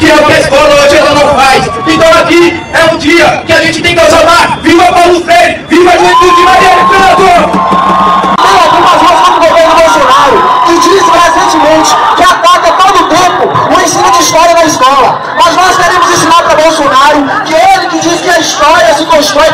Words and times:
que 0.00 0.10
é 0.10 0.14
o 0.14 0.24
que 0.24 0.32
a 0.32 0.40
escola 0.40 0.74
hoje 0.82 0.96
ela 0.96 1.10
não 1.10 1.28
faz. 1.36 1.66
Então 1.86 2.08
aqui 2.22 2.58
é 2.72 2.94
um 2.94 2.96
dia 2.96 3.42
que 3.46 3.52
a 3.52 3.60
gente 3.60 3.82
tem 3.82 3.94
que 3.94 4.00
exaltar. 4.00 4.58
Viva 4.62 4.86
Paulo 4.92 5.22
Freire! 5.22 5.66
Viva 5.68 5.90
a 5.90 5.98
juventude 5.98 6.36
de 6.36 6.42
Marielle 6.42 6.84
Franco! 6.88 7.70
Tem 8.40 8.56
algumas 8.64 8.96
ruas 9.02 9.28
do 9.28 9.40
governo 9.46 9.74
Bolsonaro 9.76 10.50
que 10.66 10.74
disse 10.78 11.10
recentemente 11.10 11.96
que 12.16 12.22
ataca 12.22 12.72
todo 12.72 13.08
tempo 13.08 13.76
o 13.76 13.80
ensino 13.80 14.10
de 14.10 14.22
história 14.22 14.54
na 14.54 14.64
escola. 14.64 15.20
Mas 15.36 15.56
nós 15.56 15.76
queremos 15.76 16.10
ensinar 16.10 16.42
para 16.44 16.56
Bolsonaro 16.56 17.44
que 17.44 17.54
ele 17.54 17.86
que 17.88 17.98
diz 17.98 18.20
que 18.22 18.30
a 18.30 18.40
história 18.40 18.94
se 18.94 19.04
constrói 19.04 19.49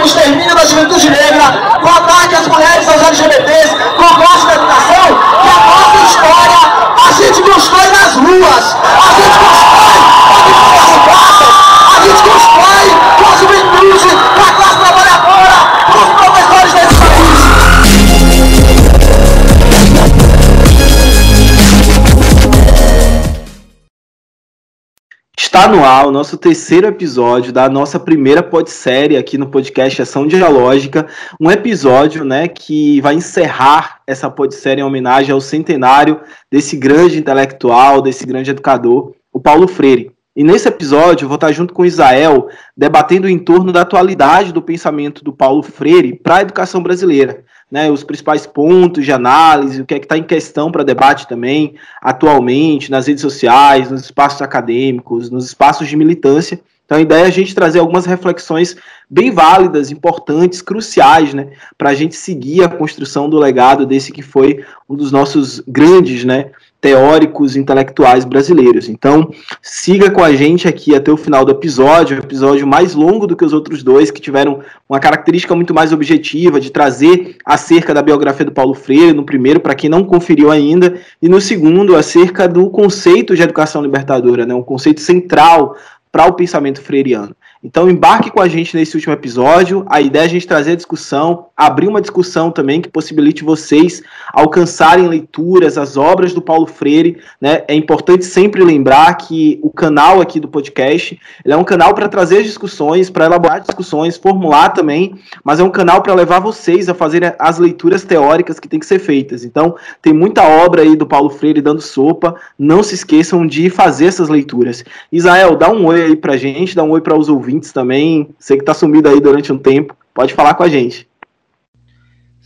Está 25.57 25.69
no 25.69 25.83
ar 25.83 26.07
o 26.07 26.13
nosso 26.13 26.37
terceiro 26.37 26.87
episódio 26.87 27.51
da 27.51 27.67
nossa 27.67 27.99
primeira 27.99 28.43
podsérie 28.43 29.17
aqui 29.17 29.39
no 29.39 29.47
podcast 29.47 30.03
Ação 30.03 30.27
Dialógica, 30.27 31.07
um 31.41 31.51
episódio, 31.51 32.27
né, 32.27 32.47
que 32.47 33.01
vai 33.01 33.15
encerrar 33.15 34.03
essa 34.07 34.29
podsérie 34.29 34.83
em 34.83 34.85
homenagem 34.85 35.33
ao 35.33 35.41
centenário 35.41 36.21
desse 36.53 36.77
grande 36.77 37.19
intelectual, 37.19 38.03
desse 38.03 38.27
grande 38.27 38.51
educador, 38.51 39.15
o 39.33 39.41
Paulo 39.41 39.67
Freire. 39.67 40.13
E 40.37 40.45
nesse 40.45 40.69
episódio 40.69 41.25
eu 41.25 41.29
vou 41.29 41.37
estar 41.37 41.51
junto 41.53 41.73
com 41.73 41.81
o 41.81 41.87
Israel 41.87 42.49
debatendo 42.77 43.27
em 43.27 43.39
torno 43.39 43.73
da 43.73 43.81
atualidade 43.81 44.53
do 44.53 44.61
pensamento 44.61 45.25
do 45.25 45.33
Paulo 45.33 45.63
Freire 45.63 46.21
para 46.23 46.37
a 46.37 46.43
educação 46.43 46.83
brasileira. 46.83 47.43
Né, 47.69 47.91
os 47.91 48.05
principais 48.05 48.47
pontos 48.47 49.05
de 49.05 49.11
análise, 49.11 49.83
o 49.83 49.85
que 49.85 49.95
é 49.95 49.99
que 49.99 50.05
está 50.05 50.17
em 50.17 50.23
questão 50.23 50.71
para 50.71 50.85
debate 50.85 51.27
também, 51.27 51.75
atualmente, 52.01 52.93
nas 52.93 53.09
redes 53.09 53.23
sociais, 53.23 53.91
nos 53.91 54.03
espaços 54.03 54.41
acadêmicos, 54.41 55.31
nos 55.31 55.47
espaços 55.47 55.89
de 55.89 55.97
militância. 55.97 56.61
Então 56.85 56.97
a 56.99 57.01
ideia 57.01 57.25
é 57.25 57.27
a 57.27 57.31
gente 57.31 57.57
trazer 57.57 57.81
algumas 57.81 58.07
reflexões 58.07 58.77
bem 59.11 59.33
válidas, 59.33 59.91
importantes, 59.91 60.63
cruciais, 60.63 61.35
né, 61.35 61.49
para 61.77 61.91
a 61.91 61.95
gente 61.95 62.15
seguir 62.15 62.63
a 62.63 62.69
construção 62.69 63.29
do 63.29 63.37
legado 63.37 63.85
desse 63.85 64.13
que 64.13 64.23
foi 64.23 64.65
um 64.89 64.95
dos 64.95 65.11
nossos 65.11 65.61
grandes, 65.67 66.25
né, 66.25 66.53
teóricos 66.87 67.57
intelectuais 67.57 68.25
brasileiros. 68.25 68.89
Então, 68.89 69.29
siga 69.61 70.09
com 70.09 70.23
a 70.23 70.33
gente 70.37 70.69
aqui 70.69 70.95
até 70.95 71.11
o 71.11 71.17
final 71.17 71.45
do 71.45 71.51
episódio, 71.51 72.17
um 72.17 72.21
episódio 72.21 72.65
mais 72.65 72.95
longo 72.95 73.27
do 73.27 73.35
que 73.35 73.45
os 73.45 73.53
outros 73.53 73.83
dois, 73.83 74.13
que 74.13 74.21
tiveram 74.21 74.61
uma 74.89 75.01
característica 75.01 75.53
muito 75.57 75.75
mais 75.75 75.93
objetiva 75.93 76.61
de 76.61 76.71
trazer 76.71 77.39
acerca 77.45 77.93
da 77.93 78.01
biografia 78.01 78.47
do 78.47 78.53
Paulo 78.53 78.73
Freire, 78.73 79.13
no 79.13 79.25
primeiro, 79.25 79.59
para 79.59 79.75
quem 79.75 79.91
não 79.91 80.05
conferiu 80.05 80.49
ainda, 80.49 80.95
e 81.21 81.29
no 81.29 81.41
segundo, 81.41 81.97
acerca 81.97 82.47
do 82.47 82.71
conceito 82.71 83.35
de 83.35 83.43
educação 83.43 83.83
libertadora, 83.83 84.47
né, 84.47 84.55
um 84.55 84.63
conceito 84.63 85.01
central 85.01 85.77
para 86.13 86.27
o 86.27 86.35
pensamento 86.35 86.81
freiriano. 86.81 87.35
Então 87.67 87.91
embarque 87.91 88.31
com 88.31 88.41
a 88.41 88.47
gente 88.47 88.77
nesse 88.77 88.95
último 88.95 89.13
episódio. 89.13 89.85
A 89.89 90.01
ideia 90.01 90.23
é 90.23 90.27
a 90.27 90.29
gente 90.29 90.47
trazer 90.47 90.71
a 90.71 90.77
discussão, 90.77 91.47
abrir 91.57 91.89
uma 91.89 92.01
discussão 92.01 92.49
também 92.49 92.81
que 92.81 92.89
possibilite 92.89 93.43
vocês 93.43 94.05
alcançarem 94.33 95.09
leituras, 95.09 95.77
as 95.77 95.97
obras 95.97 96.33
do 96.33 96.41
Paulo 96.41 96.67
Freire. 96.67 97.19
Né? 97.41 97.65
É 97.67 97.75
importante 97.75 98.25
sempre 98.25 98.63
lembrar 98.63 99.13
que 99.17 99.59
o 99.65 99.71
canal 99.71 100.21
aqui 100.21 100.39
do 100.39 100.47
podcast 100.47 101.19
é 101.45 101.57
um 101.57 101.65
canal 101.65 101.93
para 101.93 102.09
trazer 102.09 102.45
discussões, 102.45 103.11
para 103.11 103.25
elaborar 103.25 103.61
discussões, 103.61 104.17
formular 104.17 104.69
também, 104.69 105.17
mas 105.43 105.59
é 105.59 105.65
um 105.65 105.71
canal 105.71 106.01
para 106.03 106.15
levar 106.15 106.39
vocês 106.39 106.89
a 106.89 106.95
fazer 106.95 107.35
as 107.37 107.59
leituras 107.59 108.05
teóricas 108.05 108.61
que 108.61 108.69
tem 108.69 108.79
que 108.79 108.87
ser 108.87 109.01
feitas. 109.01 109.45
Então 109.45 109.75
tem 110.01 110.13
muita 110.13 110.45
obra 110.45 110.83
aí 110.83 110.95
do 110.95 111.05
Paulo 111.05 111.31
Freire 111.31 111.61
dando 111.61 111.81
sopa. 111.81 112.37
Não 112.57 112.81
se 112.85 112.95
esqueçam 112.95 113.45
de 113.45 113.69
fazer 113.69 114.07
essas 114.07 114.29
leituras. 114.29 114.85
Israel, 115.11 115.57
dá 115.57 115.69
um 115.69 115.87
oi 115.87 116.05
aí 116.05 116.17
para 116.17 116.37
gente, 116.37 116.77
dá 116.77 116.85
um 116.85 116.91
oi 116.91 117.01
para 117.01 117.19
os 117.19 117.29
ouvintes 117.29 117.56
também. 117.61 118.35
Você 118.39 118.57
que 118.57 118.65
tá 118.65 118.75
sumido 118.75 119.09
aí 119.09 119.21
durante 119.21 119.53
um 119.53 119.59
tempo, 119.59 119.97
pode 120.15 120.35
falar 120.35 120.55
com 120.55 120.63
a 120.63 120.69
gente. 120.69 121.09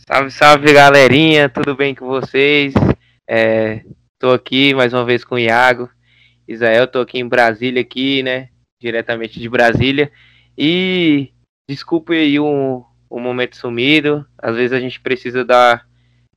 Salve, 0.07 0.31
salve 0.31 0.73
galerinha, 0.73 1.47
tudo 1.47 1.75
bem 1.75 1.95
com 1.95 2.05
vocês? 2.07 2.73
É, 3.29 3.83
tô 4.19 4.31
aqui 4.31 4.73
mais 4.73 4.93
uma 4.93 5.05
vez 5.05 5.23
com 5.23 5.35
o 5.35 5.39
Iago. 5.39 5.89
Israel, 6.47 6.87
tô 6.87 6.99
aqui 6.99 7.19
em 7.19 7.27
Brasília, 7.27 7.81
aqui, 7.81 8.23
né? 8.23 8.49
Diretamente 8.81 9.39
de 9.39 9.47
Brasília. 9.47 10.11
E 10.57 11.29
desculpe 11.69 12.13
aí 12.13 12.39
um, 12.39 12.83
um 13.09 13.19
momento 13.19 13.55
sumido. 13.55 14.25
Às 14.37 14.55
vezes 14.55 14.73
a 14.73 14.79
gente 14.79 14.99
precisa 14.99 15.45
dar. 15.45 15.85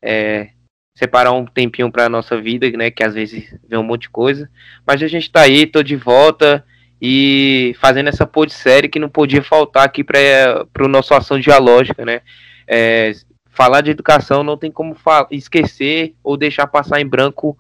É, 0.03 0.51
separar 0.97 1.33
um 1.33 1.45
tempinho 1.45 1.91
pra 1.91 2.09
nossa 2.09 2.41
vida, 2.41 2.71
né? 2.71 2.91
Que 2.91 3.03
às 3.03 3.15
vezes 3.15 3.53
vem 3.69 3.79
um 3.79 3.83
monte 3.83 4.03
de 4.03 4.11
coisa. 4.11 4.49
Mas 4.87 5.03
a 5.03 5.09
gente 5.09 5.31
tá 5.31 5.41
aí, 5.41 5.67
tô 5.67 5.83
de 5.83 5.97
volta 5.97 6.65
e 7.07 7.77
fazendo 7.79 8.09
essa 8.09 8.27
série 8.49 8.89
que 8.89 8.99
não 8.99 9.11
podia 9.11 9.43
faltar 9.43 9.85
aqui 9.85 10.03
para 10.03 10.67
o 10.81 10.89
nosso 10.89 11.13
ação 11.13 11.39
dialógica, 11.39 12.03
né? 12.03 12.23
É, 12.67 13.13
falar 13.51 13.83
de 13.83 13.91
educação 13.91 14.43
não 14.43 14.57
tem 14.57 14.73
como 14.73 14.97
esquecer 15.31 16.15
ou 16.25 16.39
deixar 16.39 16.67
passar 16.67 17.03
em 17.03 17.07
branco 17.07 17.59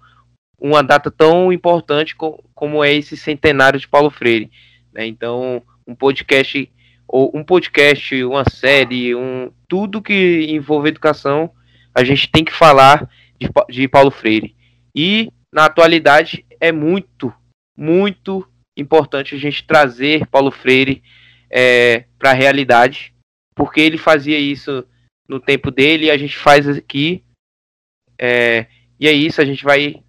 uma 0.58 0.82
data 0.82 1.10
tão 1.10 1.52
importante 1.52 2.16
co 2.16 2.42
como 2.54 2.82
é 2.82 2.94
esse 2.94 3.18
centenário 3.18 3.78
de 3.78 3.86
Paulo 3.86 4.08
Freire. 4.08 4.50
Né? 4.94 5.06
Então, 5.08 5.62
um 5.86 5.94
podcast 5.94 6.72
ou 7.06 7.30
um 7.34 7.44
podcast, 7.44 8.24
uma 8.24 8.48
série, 8.48 9.14
um 9.14 9.52
tudo 9.68 10.00
que 10.00 10.46
envolve 10.48 10.88
educação, 10.88 11.50
a 11.94 12.02
gente 12.02 12.30
tem 12.30 12.46
que 12.46 12.52
falar 12.52 13.10
de, 13.38 13.50
de 13.68 13.86
Paulo 13.88 14.10
Freire. 14.10 14.56
E 14.94 15.30
na 15.52 15.66
atualidade 15.66 16.46
é 16.58 16.72
muito, 16.72 17.30
muito 17.76 18.48
importante 18.76 19.34
a 19.34 19.38
gente 19.38 19.64
trazer 19.64 20.26
Paulo 20.26 20.50
Freire 20.50 21.02
é, 21.50 22.04
para 22.18 22.30
a 22.30 22.34
realidade, 22.34 23.14
porque 23.54 23.80
ele 23.80 23.98
fazia 23.98 24.38
isso 24.38 24.84
no 25.28 25.40
tempo 25.40 25.70
dele 25.70 26.06
e 26.06 26.10
a 26.10 26.16
gente 26.16 26.36
faz 26.36 26.68
aqui. 26.68 27.22
É, 28.18 28.66
e 28.98 29.08
é 29.08 29.12
isso, 29.12 29.40
a 29.40 29.44
gente 29.44 29.64
vai 29.64 30.02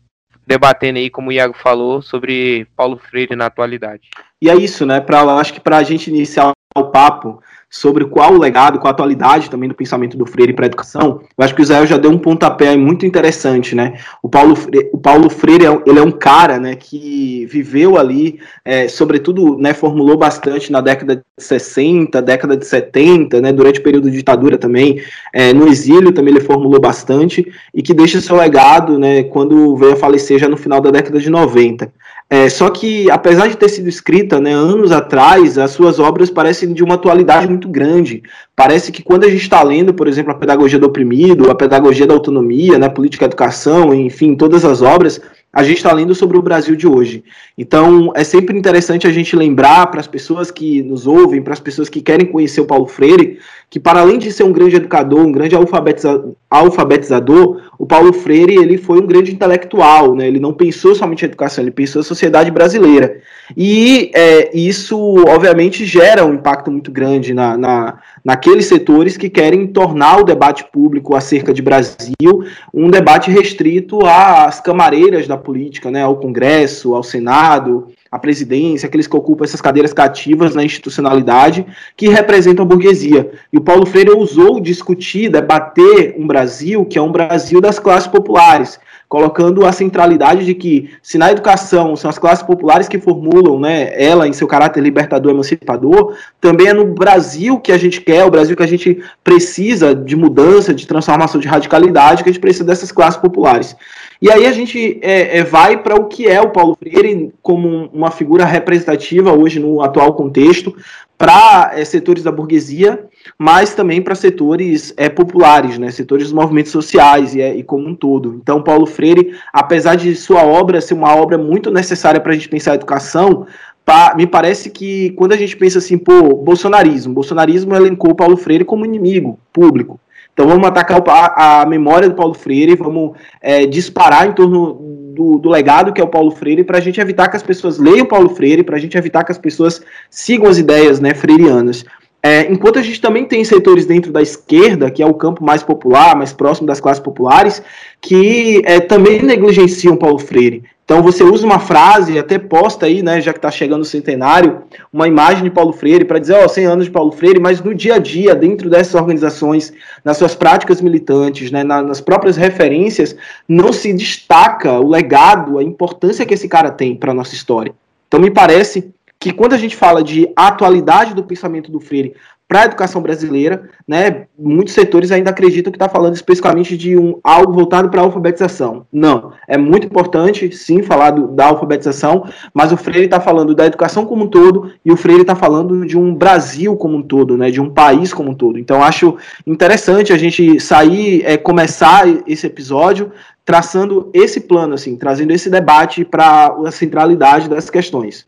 debatendo 0.46 1.00
aí, 1.00 1.10
como 1.10 1.30
o 1.30 1.32
Iago 1.32 1.56
falou, 1.56 2.02
sobre 2.02 2.66
Paulo 2.76 2.98
Freire 2.98 3.36
na 3.36 3.48
atualidade. 3.48 4.10
E 4.42 4.50
é 4.50 4.56
isso, 4.56 4.86
né? 4.86 5.02
Pra, 5.02 5.22
acho 5.36 5.54
que 5.54 5.60
para 5.60 5.78
a 5.78 5.84
gente 5.84 6.10
iniciar 6.10 6.55
o 6.78 6.84
papo 6.84 7.40
sobre 7.70 8.06
qual 8.06 8.34
o 8.34 8.40
legado, 8.40 8.80
qual 8.80 8.90
a 8.90 8.92
atualidade 8.92 9.50
também 9.50 9.68
do 9.68 9.76
pensamento 9.76 10.16
do 10.16 10.26
Freire 10.26 10.54
para 10.54 10.66
a 10.66 10.68
educação, 10.68 11.22
eu 11.38 11.44
acho 11.44 11.54
que 11.54 11.62
o 11.62 11.64
Israel 11.64 11.86
já 11.86 11.98
deu 11.98 12.10
um 12.10 12.18
pontapé 12.18 12.76
muito 12.78 13.06
interessante, 13.06 13.76
né? 13.76 14.00
O 14.24 14.30
Paulo, 14.30 14.56
Freire, 14.56 14.90
o 14.94 14.98
Paulo 14.98 15.30
Freire, 15.30 15.66
ele 15.86 16.00
é 16.00 16.02
um 16.02 16.12
cara, 16.12 16.58
né, 16.58 16.76
que 16.76 17.46
viveu 17.48 17.98
ali, 17.98 18.40
é, 18.64 18.88
sobretudo, 18.88 19.58
né, 19.58 19.74
formulou 19.74 20.18
bastante 20.18 20.72
na 20.72 20.80
década 20.80 21.18
de 21.18 21.24
60, 21.38 22.22
década 22.22 22.56
de 22.56 22.66
70, 22.66 23.42
né, 23.42 23.52
durante 23.52 23.80
o 23.80 23.84
período 23.84 24.10
de 24.10 24.18
ditadura 24.18 24.58
também, 24.58 25.02
é, 25.34 25.52
no 25.54 25.68
exílio 25.68 26.14
também 26.14 26.34
ele 26.34 26.44
formulou 26.46 26.80
bastante, 26.80 27.46
e 27.74 27.82
que 27.82 27.94
deixa 27.94 28.22
seu 28.22 28.38
legado, 28.38 28.98
né, 28.98 29.24
quando 29.24 29.76
veio 29.76 29.94
a 29.94 29.98
falecer 29.98 30.40
já 30.40 30.48
no 30.48 30.58
final 30.58 30.80
da 30.80 30.92
década 30.92 31.20
de 31.20 31.30
90. 31.30 31.92
É, 32.28 32.50
só 32.50 32.70
que, 32.72 33.10
apesar 33.12 33.48
de 33.48 33.56
ter 33.56 33.70
sido 33.70 33.88
escrita 33.88 34.40
né, 34.40 34.52
anos 34.52 34.92
atrás, 34.92 35.60
as 35.60 35.72
suas 35.72 36.00
obras 36.00 36.32
parecem 36.32 36.74
de 36.74 36.84
uma 36.84 36.96
atualidade 36.96 37.48
muito 37.48 37.70
grande. 37.70 38.24
Parece 38.56 38.92
que 38.92 39.04
quando 39.04 39.26
a 39.26 39.30
gente 39.30 39.44
está 39.44 39.62
lendo, 39.62 39.94
por 39.94 40.08
exemplo, 40.08 40.32
a 40.32 40.36
Pedagogia 40.36 40.80
do 40.80 40.88
Oprimido, 40.88 41.52
a 41.52 41.56
Pedagogia 41.56 42.08
da 42.08 42.16
Autonomia, 42.16 42.80
né, 42.80 42.90
Política 42.90 43.26
Educação, 43.26 43.94
enfim, 43.94 44.36
todas 44.36 44.66
as 44.66 44.82
obras, 44.82 45.22
a 45.56 45.64
gente 45.64 45.78
está 45.78 45.94
lendo 45.94 46.14
sobre 46.14 46.38
o 46.38 46.42
Brasil 46.42 46.76
de 46.76 46.86
hoje. 46.86 47.24
Então, 47.58 48.12
é 48.14 48.26
sempre 48.26 48.58
interessante 48.58 49.08
a 49.08 49.12
gente 49.12 49.38
lembrar 49.38 49.88
para 49.88 50.02
as 50.02 50.08
pessoas 50.08 50.52
que 50.52 50.84
nos 50.84 51.08
ouvem, 51.08 51.42
para 51.42 51.54
as 51.54 51.62
pessoas 51.62 51.88
que 51.88 52.02
querem 52.02 52.26
conhecer 52.26 52.60
o 52.60 52.66
Paulo 52.66 52.86
Freire, 52.86 53.40
que 53.70 53.80
para 53.80 54.02
além 54.02 54.20
de 54.20 54.34
ser 54.34 54.44
um 54.44 54.52
grande 54.52 54.76
educador, 54.76 55.22
um 55.22 55.32
grande 55.32 55.56
alfabetiza 55.56 56.26
alfabetizador, 56.50 57.62
o 57.80 57.86
Paulo 57.86 58.12
Freire 58.12 58.56
ele 58.56 58.78
foi 58.78 59.02
um 59.02 59.08
grande 59.08 59.32
intelectual, 59.32 60.14
né? 60.14 60.28
Ele 60.28 60.40
não 60.40 60.54
pensou 60.54 60.94
somente 60.94 61.24
a 61.24 61.28
educação, 61.28 61.64
ele 61.64 61.72
pensou 61.72 62.02
a 62.02 62.04
sociedade 62.04 62.52
brasileira. 62.52 63.22
E 63.56 64.12
é, 64.14 64.58
isso, 64.58 64.98
obviamente, 65.28 65.86
gera 65.86 66.26
um 66.26 66.34
impacto 66.34 66.70
muito 66.70 66.92
grande 66.92 67.34
na, 67.34 67.58
na, 67.58 68.00
naqueles 68.26 68.66
setores 68.66 69.16
que 69.16 69.30
querem 69.30 69.68
tornar 69.68 70.20
o 70.20 70.24
debate 70.24 70.66
público 70.74 71.16
acerca 71.16 71.54
de 71.54 71.62
Brasil 71.62 72.44
um 72.74 72.90
debate 72.90 73.30
restrito 73.30 74.04
às 74.04 74.60
camareiras 74.60 75.28
da 75.28 75.38
política, 75.38 75.92
né? 75.92 76.02
Ao 76.02 76.16
Congresso, 76.16 76.96
ao 76.96 77.04
Senado, 77.04 77.88
a 78.12 78.18
presidência, 78.18 78.88
aqueles 78.88 79.06
que 79.06 79.16
ocupam 79.16 79.44
essas 79.44 79.62
cadeiras 79.62 79.94
cativas 79.94 80.56
na 80.56 80.64
institucionalidade, 80.64 81.66
que 81.96 82.10
representam 82.10 82.66
a 82.66 82.68
burguesia. 82.68 83.32
E 83.54 83.58
o 83.58 83.62
Paulo 83.62 83.86
Freire 83.86 84.10
ousou 84.10 84.60
discutir, 84.60 85.30
debater 85.30 86.16
um 86.18 86.26
Brasil 86.26 86.84
que 86.84 86.98
é 86.98 87.02
um 87.02 87.12
Brasil 87.12 87.62
das 87.62 87.78
classes 87.78 88.08
populares, 88.08 88.80
colocando 89.16 89.66
a 89.66 89.72
centralidade 89.72 90.44
de 90.44 90.54
que, 90.54 90.90
se 91.02 91.18
na 91.18 91.32
educação 91.32 91.96
são 91.96 92.10
as 92.10 92.20
classes 92.20 92.44
populares 92.44 92.90
que 92.90 93.00
formulam 93.00 93.58
né, 93.58 93.90
ela 93.96 94.28
em 94.28 94.34
seu 94.34 94.46
caráter 94.46 94.82
libertador, 94.82 95.32
emancipador, 95.32 96.18
também 96.42 96.68
é 96.68 96.74
no 96.74 96.84
Brasil 96.84 97.58
que 97.58 97.72
a 97.72 97.78
gente 97.78 98.02
quer, 98.02 98.26
o 98.26 98.30
Brasil 98.30 98.58
que 98.58 98.64
a 98.64 98.68
gente 98.68 99.02
precisa 99.24 99.96
de 99.96 100.18
mudança, 100.18 100.74
de 100.74 100.86
transformação, 100.86 101.40
de 101.40 101.48
radicalidade, 101.48 102.24
que 102.24 102.30
a 102.30 102.34
gente 102.34 102.42
precisa 102.42 102.66
dessas 102.66 102.92
classes 102.92 103.18
populares. 103.18 103.74
E 104.22 104.30
aí 104.30 104.46
a 104.46 104.52
gente 104.52 105.00
é, 105.02 105.38
é, 105.38 105.44
vai 105.46 105.82
para 105.82 105.96
o 105.96 106.10
que 106.10 106.28
é 106.28 106.42
o 106.42 106.50
Paulo 106.50 106.76
Freire 106.76 107.34
como 107.42 107.90
uma 107.94 108.12
figura 108.12 108.44
representativa 108.44 109.32
hoje 109.32 109.62
no 109.62 109.82
atual 109.82 110.14
contexto 110.14 110.76
para 111.18 111.72
é, 111.74 111.86
setores 111.86 112.22
da 112.22 112.34
burguesia, 112.34 113.08
mas 113.38 113.74
também 113.74 114.02
para 114.02 114.16
setores 114.16 114.94
é, 114.98 115.10
populares, 115.10 115.78
né, 115.78 115.92
setores 115.92 116.26
dos 116.26 116.34
movimentos 116.34 116.72
sociais 116.72 117.36
e, 117.36 117.42
é, 117.42 117.56
e, 117.56 117.64
como 117.64 117.88
um 117.88 117.96
todo. 117.96 118.40
Então, 118.42 118.62
Paulo 118.62 118.86
Freire, 118.86 119.36
apesar 119.52 119.96
de 119.96 120.16
sua 120.16 120.44
obra 120.44 120.82
ser 120.82 120.94
uma 120.94 121.16
obra 121.16 121.38
muito 121.38 121.72
necessária 121.72 122.20
para 122.20 122.32
a 122.32 122.36
gente 122.36 122.50
pensar 122.50 122.74
a 122.74 122.76
educação, 122.76 123.46
pa, 123.84 124.14
me 124.16 124.26
parece 124.26 124.70
que 124.70 125.12
quando 125.12 125.34
a 125.34 125.38
gente 125.38 125.56
pensa 125.56 125.80
assim, 125.80 125.98
pô, 125.98 126.36
bolsonarismo, 126.36 127.14
bolsonarismo 127.14 127.76
elencou 127.76 128.16
Paulo 128.16 128.38
Freire 128.38 128.66
como 128.66 128.86
inimigo 128.86 129.40
público. 129.54 130.00
Então 130.34 130.48
vamos 130.48 130.68
atacar 130.68 131.02
a, 131.08 131.62
a 131.62 131.66
memória 131.66 132.10
do 132.10 132.16
Paulo 132.16 132.34
Freire, 132.34 132.76
vamos 132.76 133.18
é, 133.42 133.66
disparar 133.66 134.28
em 134.28 134.34
torno 134.34 135.14
do, 135.16 135.38
do, 135.38 135.50
legado 135.50 135.94
que 135.94 136.02
é 136.02 136.04
o 136.04 136.10
Paulo 136.10 136.30
Freire, 136.30 136.62
para 136.62 136.78
a 136.78 136.82
gente 136.82 137.00
evitar 137.00 137.30
que 137.30 137.38
as 137.38 137.44
pessoas 137.44 137.80
leiam 137.80 138.06
Paulo 138.06 138.30
Freire, 138.30 138.62
para 138.62 138.76
a 138.76 138.80
gente 138.80 138.98
evitar 138.98 139.24
que 139.24 139.32
as 139.32 139.38
pessoas 139.38 139.82
sigam 140.10 140.48
as 140.48 140.58
ideias 140.58 141.00
né, 141.00 141.14
freirianas. 141.14 141.86
É, 142.28 142.52
enquanto 142.52 142.80
a 142.80 142.82
gente 142.82 143.00
também 143.00 143.24
tem 143.24 143.44
setores 143.44 143.86
dentro 143.86 144.12
da 144.12 144.20
esquerda, 144.20 144.90
que 144.90 145.04
é 145.04 145.06
o 145.06 145.14
campo 145.14 145.46
mais 145.46 145.62
popular, 145.62 146.16
mais 146.16 146.34
próximo 146.34 146.66
das 146.66 146.80
classes 146.80 147.00
populares, 147.00 147.62
que 148.02 148.64
é, 148.66 148.80
também 148.80 149.22
negligenciam 149.22 149.96
Paulo 149.96 150.18
Freire. 150.18 150.64
Então 150.84 151.04
você 151.04 151.24
usa 151.24 151.46
uma 151.46 151.60
frase, 151.60 152.18
até 152.18 152.40
posta 152.40 152.88
aí, 152.88 153.04
né, 153.04 153.22
já 153.22 153.32
que 153.32 153.38
está 153.38 153.52
chegando 153.52 153.84
o 153.84 153.86
centenário, 153.86 154.64
uma 154.92 155.08
imagem 155.08 155.44
de 155.44 155.52
Paulo 155.52 155.72
Freire 155.72 156.04
para 156.04 156.18
dizer, 156.18 156.34
ó, 156.34 156.46
oh, 156.46 156.50
100 156.50 156.66
anos 156.66 156.86
de 156.86 156.92
Paulo 156.92 157.12
Freire, 157.12 157.40
mas 157.40 157.62
no 157.62 157.76
dia 157.76 157.94
a 157.94 158.00
dia, 158.00 158.34
dentro 158.34 158.72
dessas 158.72 158.96
organizações, 158.96 159.72
nas 160.04 160.18
suas 160.18 160.34
práticas 160.34 160.82
militantes, 160.82 161.52
né, 161.52 161.64
nas 161.64 162.02
próprias 162.02 162.36
referências, 162.38 163.16
não 163.48 163.72
se 163.72 163.94
destaca 163.94 164.80
o 164.80 164.90
legado, 164.90 165.60
a 165.60 165.64
importância 165.64 166.26
que 166.26 166.34
esse 166.34 166.48
cara 166.48 166.72
tem 166.72 166.96
para 166.96 167.12
a 167.12 167.16
nossa 167.16 167.36
história. 167.36 167.72
Então 168.08 168.20
me 168.20 168.32
parece 168.32 168.96
que 169.26 169.34
quando 169.34 169.54
a 169.54 169.58
gente 169.58 169.76
fala 169.76 170.04
de 170.04 170.32
atualidade 170.36 171.16
do 171.16 171.24
pensamento 171.24 171.72
do 171.72 171.80
Freire 171.80 172.14
para 172.48 172.62
a 172.62 172.66
educação 172.66 173.02
brasileira, 173.02 173.68
né, 173.88 174.28
muitos 174.38 174.76
setores 174.76 175.12
ainda 175.12 175.32
acreditam 175.32 175.72
que 175.72 175.78
está 175.78 175.90
falando 175.90 176.14
especificamente 176.14 176.78
de 176.78 176.96
um 176.96 177.20
algo 177.24 177.52
voltado 177.52 177.90
para 177.90 178.02
a 178.02 178.04
alfabetização. 178.04 178.86
Não, 178.94 179.32
é 179.48 179.58
muito 179.58 179.88
importante, 179.88 180.56
sim, 180.56 180.84
falar 180.84 181.10
do, 181.10 181.30
da 181.30 181.48
alfabetização, 181.48 182.30
mas 182.54 182.72
o 182.72 182.78
Freire 182.78 183.06
está 183.06 183.20
falando 183.20 183.56
da 183.56 183.66
educação 183.66 184.06
como 184.06 184.26
um 184.26 184.28
todo 184.28 184.72
e 184.86 184.92
o 184.92 184.96
Freire 184.96 185.22
está 185.22 185.34
falando 185.34 185.88
de 185.88 185.98
um 185.98 186.14
Brasil 186.14 186.78
como 186.78 186.98
um 186.98 187.02
todo, 187.02 187.36
né, 187.36 187.50
de 187.50 187.60
um 187.60 187.72
país 187.72 188.14
como 188.14 188.30
um 188.30 188.36
todo. 188.36 188.60
Então 188.60 188.84
acho 188.84 189.18
interessante 189.48 190.14
a 190.14 190.18
gente 190.20 190.60
sair, 190.60 191.24
é, 191.26 191.36
começar 191.36 192.08
esse 192.28 192.46
episódio 192.46 193.12
traçando 193.44 194.10
esse 194.14 194.42
plano, 194.42 194.76
assim, 194.76 194.96
trazendo 194.96 195.32
esse 195.32 195.50
debate 195.50 196.06
para 196.06 196.56
a 196.64 196.72
centralidade 196.72 197.50
das 197.50 197.72
questões. 197.72 198.28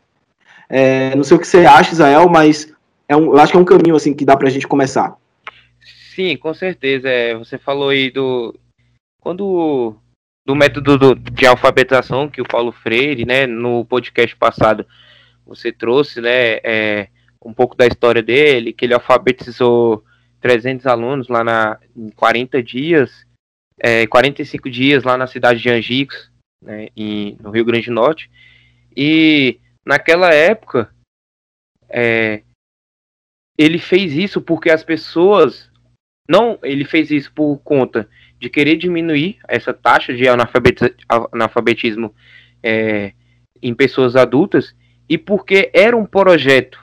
É, 0.68 1.14
não 1.16 1.24
sei 1.24 1.36
o 1.36 1.40
que 1.40 1.46
você 1.46 1.64
acha, 1.64 1.92
Israel, 1.92 2.28
mas 2.28 2.72
é 3.08 3.16
um, 3.16 3.26
eu 3.26 3.38
acho 3.38 3.52
que 3.52 3.58
é 3.58 3.60
um 3.60 3.64
caminho 3.64 3.96
assim 3.96 4.14
que 4.14 4.24
dá 4.24 4.36
para 4.36 4.48
a 4.48 4.50
gente 4.50 4.68
começar. 4.68 5.16
Sim, 6.14 6.36
com 6.36 6.52
certeza. 6.52 7.08
É, 7.08 7.34
você 7.34 7.56
falou 7.56 7.88
aí 7.88 8.10
do 8.10 8.54
quando 9.20 9.96
do 10.46 10.56
método 10.56 10.96
do, 10.96 11.14
de 11.14 11.46
alfabetização 11.46 12.28
que 12.28 12.40
o 12.40 12.48
Paulo 12.48 12.72
Freire, 12.72 13.26
né, 13.26 13.46
no 13.46 13.84
podcast 13.84 14.34
passado, 14.34 14.86
você 15.46 15.70
trouxe, 15.70 16.22
né, 16.22 16.56
é, 16.64 17.08
um 17.44 17.52
pouco 17.52 17.76
da 17.76 17.86
história 17.86 18.22
dele, 18.22 18.72
que 18.72 18.86
ele 18.86 18.94
alfabetizou 18.94 20.02
300 20.40 20.86
alunos 20.86 21.28
lá 21.28 21.44
na, 21.44 21.78
em 21.94 22.08
40 22.08 22.62
dias, 22.62 23.26
é, 23.78 24.06
45 24.06 24.70
dias 24.70 25.04
lá 25.04 25.18
na 25.18 25.26
cidade 25.26 25.60
de 25.60 25.68
Angicos, 25.68 26.30
né, 26.64 26.88
em, 26.96 27.36
no 27.42 27.50
Rio 27.50 27.66
Grande 27.66 27.86
do 27.86 27.94
Norte. 27.94 28.30
E 28.96 29.58
naquela 29.88 30.34
época, 30.34 30.94
é, 31.88 32.42
ele 33.56 33.78
fez 33.78 34.12
isso 34.12 34.38
porque 34.38 34.68
as 34.70 34.84
pessoas. 34.84 35.70
Não, 36.28 36.58
ele 36.62 36.84
fez 36.84 37.10
isso 37.10 37.32
por 37.32 37.56
conta 37.60 38.06
de 38.38 38.50
querer 38.50 38.76
diminuir 38.76 39.38
essa 39.48 39.72
taxa 39.72 40.14
de 40.14 40.24
analfabetismo 40.28 42.14
é, 42.62 43.14
em 43.62 43.74
pessoas 43.74 44.14
adultas 44.14 44.76
e 45.08 45.16
porque 45.16 45.70
era 45.72 45.96
um 45.96 46.04
projeto 46.04 46.78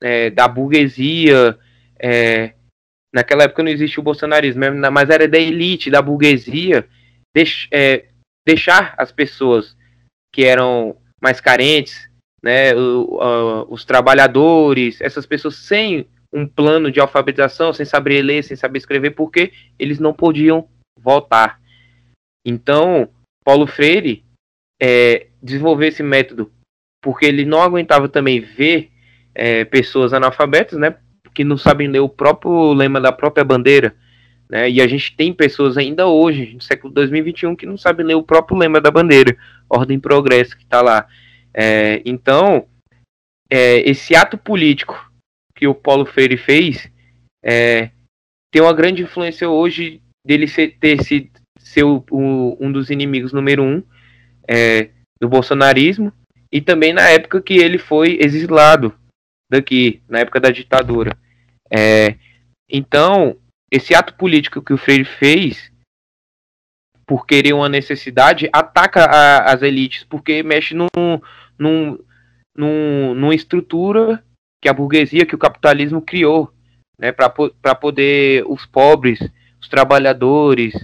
é, 0.00 0.30
da 0.30 0.48
burguesia. 0.48 1.58
É, 2.00 2.54
naquela 3.14 3.44
época 3.44 3.62
não 3.62 3.70
existia 3.70 4.00
o 4.00 4.04
bolsonarismo, 4.04 4.62
mas 4.90 5.10
era 5.10 5.28
da 5.28 5.38
elite, 5.38 5.90
da 5.90 6.00
burguesia, 6.00 6.88
deix, 7.36 7.68
é, 7.70 8.06
deixar 8.46 8.94
as 8.96 9.12
pessoas 9.12 9.76
que 10.32 10.42
eram 10.42 10.96
mais 11.22 11.38
carentes, 11.40 12.08
né, 12.44 12.74
o, 12.74 13.04
uh, 13.04 13.66
os 13.72 13.86
trabalhadores, 13.86 15.00
essas 15.00 15.24
pessoas 15.24 15.56
sem 15.56 16.06
um 16.30 16.46
plano 16.46 16.90
de 16.90 17.00
alfabetização, 17.00 17.72
sem 17.72 17.86
saber 17.86 18.20
ler, 18.20 18.44
sem 18.44 18.54
saber 18.54 18.76
escrever, 18.76 19.12
porque 19.12 19.50
eles 19.78 19.98
não 19.98 20.12
podiam 20.12 20.68
votar. 21.00 21.58
Então, 22.44 23.08
Paulo 23.42 23.66
Freire 23.66 24.22
é, 24.78 25.28
desenvolveu 25.42 25.88
esse 25.88 26.02
método 26.02 26.52
porque 27.02 27.24
ele 27.24 27.46
não 27.46 27.62
aguentava 27.62 28.10
também 28.10 28.40
ver 28.40 28.90
é, 29.34 29.64
pessoas 29.64 30.12
analfabetas, 30.12 30.78
né, 30.78 30.96
que 31.34 31.44
não 31.44 31.56
sabem 31.56 31.88
ler 31.88 32.00
o 32.00 32.10
próprio 32.10 32.74
lema 32.74 33.00
da 33.00 33.10
própria 33.10 33.42
bandeira. 33.42 33.94
Né, 34.50 34.70
e 34.70 34.82
a 34.82 34.86
gente 34.86 35.16
tem 35.16 35.32
pessoas 35.32 35.78
ainda 35.78 36.06
hoje, 36.06 36.52
no 36.52 36.60
século 36.60 36.92
2021, 36.92 37.56
que 37.56 37.64
não 37.64 37.78
sabem 37.78 38.04
ler 38.04 38.16
o 38.16 38.22
próprio 38.22 38.58
lema 38.58 38.82
da 38.82 38.90
bandeira, 38.90 39.34
Ordem 39.66 39.96
e 39.96 40.00
Progresso, 40.00 40.58
que 40.58 40.64
está 40.64 40.82
lá. 40.82 41.06
É, 41.54 42.02
então, 42.04 42.66
é, 43.50 43.78
esse 43.88 44.16
ato 44.16 44.36
político 44.36 45.10
que 45.54 45.66
o 45.66 45.74
Paulo 45.74 46.04
Freire 46.04 46.36
fez 46.36 46.90
é, 47.42 47.90
tem 48.52 48.60
uma 48.60 48.72
grande 48.72 49.02
influência 49.02 49.48
hoje 49.48 50.02
dele 50.26 50.48
ser, 50.48 50.76
ter 50.78 51.02
sido 51.02 51.30
ser 51.58 51.84
o, 51.84 52.04
o, 52.10 52.56
um 52.60 52.70
dos 52.70 52.90
inimigos 52.90 53.32
número 53.32 53.62
um 53.62 53.82
é, 54.48 54.90
do 55.20 55.28
bolsonarismo 55.28 56.12
e 56.52 56.60
também 56.60 56.92
na 56.92 57.08
época 57.08 57.40
que 57.40 57.54
ele 57.54 57.78
foi 57.78 58.18
exilado 58.20 58.94
daqui, 59.50 60.02
na 60.08 60.20
época 60.20 60.40
da 60.40 60.50
ditadura. 60.50 61.16
É, 61.70 62.16
então, 62.68 63.36
esse 63.70 63.94
ato 63.94 64.14
político 64.14 64.62
que 64.62 64.72
o 64.72 64.78
Freire 64.78 65.04
fez 65.04 65.72
por 67.06 67.26
querer 67.26 67.52
uma 67.52 67.68
necessidade 67.68 68.48
ataca 68.52 69.04
a, 69.04 69.52
as 69.52 69.62
elites, 69.62 70.04
porque 70.04 70.42
mexe 70.42 70.74
num, 70.74 70.88
num, 71.58 71.98
num, 72.56 73.14
numa 73.14 73.34
estrutura 73.34 74.22
que 74.62 74.68
a 74.68 74.72
burguesia, 74.72 75.26
que 75.26 75.34
o 75.34 75.38
capitalismo 75.38 76.00
criou, 76.00 76.52
né, 76.98 77.12
para 77.12 77.74
poder 77.74 78.44
os 78.46 78.64
pobres, 78.64 79.20
os 79.60 79.68
trabalhadores, 79.68 80.74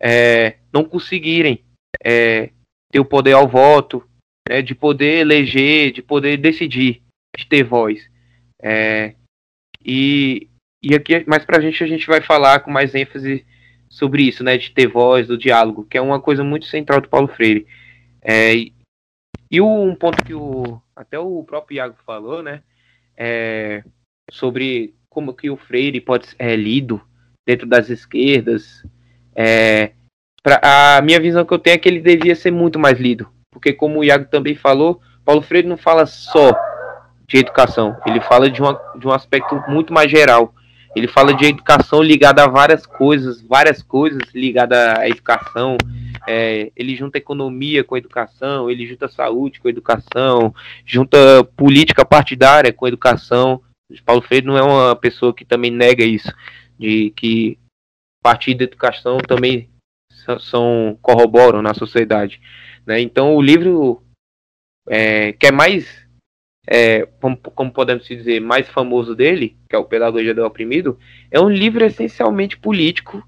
é, 0.00 0.56
não 0.72 0.84
conseguirem 0.84 1.62
é, 2.02 2.50
ter 2.90 3.00
o 3.00 3.04
poder 3.04 3.32
ao 3.32 3.48
voto, 3.48 4.02
né, 4.48 4.62
de 4.62 4.74
poder 4.74 5.20
eleger, 5.20 5.92
de 5.92 6.02
poder 6.02 6.36
decidir, 6.36 7.02
de 7.36 7.46
ter 7.46 7.64
voz. 7.64 8.08
É, 8.62 9.14
e, 9.84 10.48
e 10.82 10.94
aqui, 10.94 11.24
mais 11.26 11.44
para 11.44 11.58
a 11.58 11.60
gente, 11.60 11.82
a 11.82 11.86
gente 11.86 12.06
vai 12.06 12.20
falar 12.20 12.60
com 12.60 12.70
mais 12.70 12.94
ênfase 12.94 13.44
sobre 13.88 14.22
isso, 14.22 14.44
né, 14.44 14.56
de 14.56 14.70
ter 14.70 14.86
voz, 14.86 15.26
do 15.26 15.38
diálogo, 15.38 15.84
que 15.84 15.98
é 15.98 16.00
uma 16.00 16.20
coisa 16.20 16.44
muito 16.44 16.66
central 16.66 17.00
do 17.00 17.08
Paulo 17.08 17.28
Freire. 17.28 17.66
É, 18.22 18.54
e 19.50 19.60
um 19.60 19.94
ponto 19.94 20.24
que 20.24 20.34
o, 20.34 20.80
até 20.94 21.18
o 21.18 21.42
próprio 21.42 21.76
Iago 21.76 21.96
falou, 22.04 22.42
né? 22.42 22.62
É, 23.16 23.82
sobre 24.30 24.94
como 25.08 25.34
que 25.34 25.50
o 25.50 25.56
Freire 25.56 26.00
pode 26.00 26.28
ser 26.28 26.36
é, 26.38 26.54
lido 26.54 27.00
dentro 27.46 27.66
das 27.66 27.88
esquerdas. 27.88 28.84
É, 29.34 29.92
pra, 30.42 30.60
a 30.98 31.02
minha 31.02 31.18
visão 31.18 31.44
que 31.44 31.52
eu 31.52 31.58
tenho 31.58 31.74
é 31.74 31.78
que 31.78 31.88
ele 31.88 32.00
devia 32.00 32.34
ser 32.34 32.50
muito 32.50 32.78
mais 32.78 32.98
lido. 33.00 33.28
Porque 33.50 33.72
como 33.72 34.00
o 34.00 34.04
Iago 34.04 34.26
também 34.26 34.54
falou, 34.54 35.00
Paulo 35.24 35.42
Freire 35.42 35.66
não 35.66 35.78
fala 35.78 36.04
só 36.04 36.52
de 37.26 37.38
educação. 37.38 37.96
Ele 38.06 38.20
fala 38.20 38.50
de, 38.50 38.60
uma, 38.60 38.78
de 38.98 39.06
um 39.06 39.12
aspecto 39.12 39.54
muito 39.68 39.92
mais 39.92 40.10
geral. 40.10 40.54
Ele 40.98 41.08
fala 41.08 41.32
de 41.32 41.46
educação 41.46 42.02
ligada 42.02 42.44
a 42.44 42.48
várias 42.48 42.84
coisas, 42.84 43.40
várias 43.40 43.82
coisas 43.82 44.20
ligadas 44.34 44.78
à 44.98 45.08
educação, 45.08 45.76
é, 46.26 46.72
ele 46.76 46.96
junta 46.96 47.18
economia 47.18 47.84
com 47.84 47.96
educação, 47.96 48.70
ele 48.70 48.86
junta 48.86 49.08
saúde 49.08 49.60
com 49.60 49.68
educação, 49.68 50.54
junta 50.84 51.44
política 51.56 52.04
partidária 52.04 52.72
com 52.72 52.86
educação. 52.86 53.62
Paulo 54.04 54.20
Freire 54.20 54.46
não 54.46 54.58
é 54.58 54.62
uma 54.62 54.96
pessoa 54.96 55.32
que 55.32 55.44
também 55.44 55.70
nega 55.70 56.04
isso, 56.04 56.30
de 56.78 57.10
que 57.16 57.58
partir 58.22 58.54
da 58.54 58.64
educação 58.64 59.18
também 59.18 59.70
são 60.40 60.98
corroboram 61.00 61.62
na 61.62 61.72
sociedade. 61.72 62.40
Né? 62.84 63.00
Então 63.00 63.34
o 63.34 63.40
livro 63.40 64.02
é, 64.88 65.32
que 65.32 65.46
é 65.46 65.52
mais, 65.52 66.06
é, 66.70 67.08
como, 67.20 67.36
como, 67.38 67.72
podemos 67.72 68.06
dizer, 68.06 68.40
mais 68.40 68.68
famoso 68.68 69.14
dele, 69.14 69.56
que 69.68 69.74
é 69.74 69.78
o 69.78 69.84
Pedagogia 69.84 70.34
do 70.34 70.44
Oprimido, 70.44 70.98
é 71.30 71.40
um 71.40 71.48
livro 71.48 71.82
essencialmente 71.82 72.58
político 72.58 73.26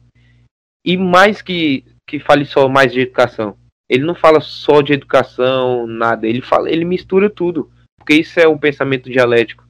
e 0.85 0.97
mais 0.97 1.40
que, 1.40 1.85
que 2.06 2.20
fale 2.20 2.44
só 2.44 2.68
mais 2.68 2.92
de 2.92 3.00
educação. 3.00 3.56
Ele 3.88 4.04
não 4.04 4.14
fala 4.14 4.40
só 4.40 4.82
de 4.82 4.92
educação, 4.92 5.87
nada, 5.87 6.26
ele 6.26 6.42
fala, 6.42 6.70
ele 6.70 6.85
mistura 6.85 7.30
tudo, 7.30 7.70
porque 7.99 8.14
isso 8.14 8.38
é 8.38 8.47
um 8.47 8.59
pensamento 8.59 9.11
dialético 9.11 9.64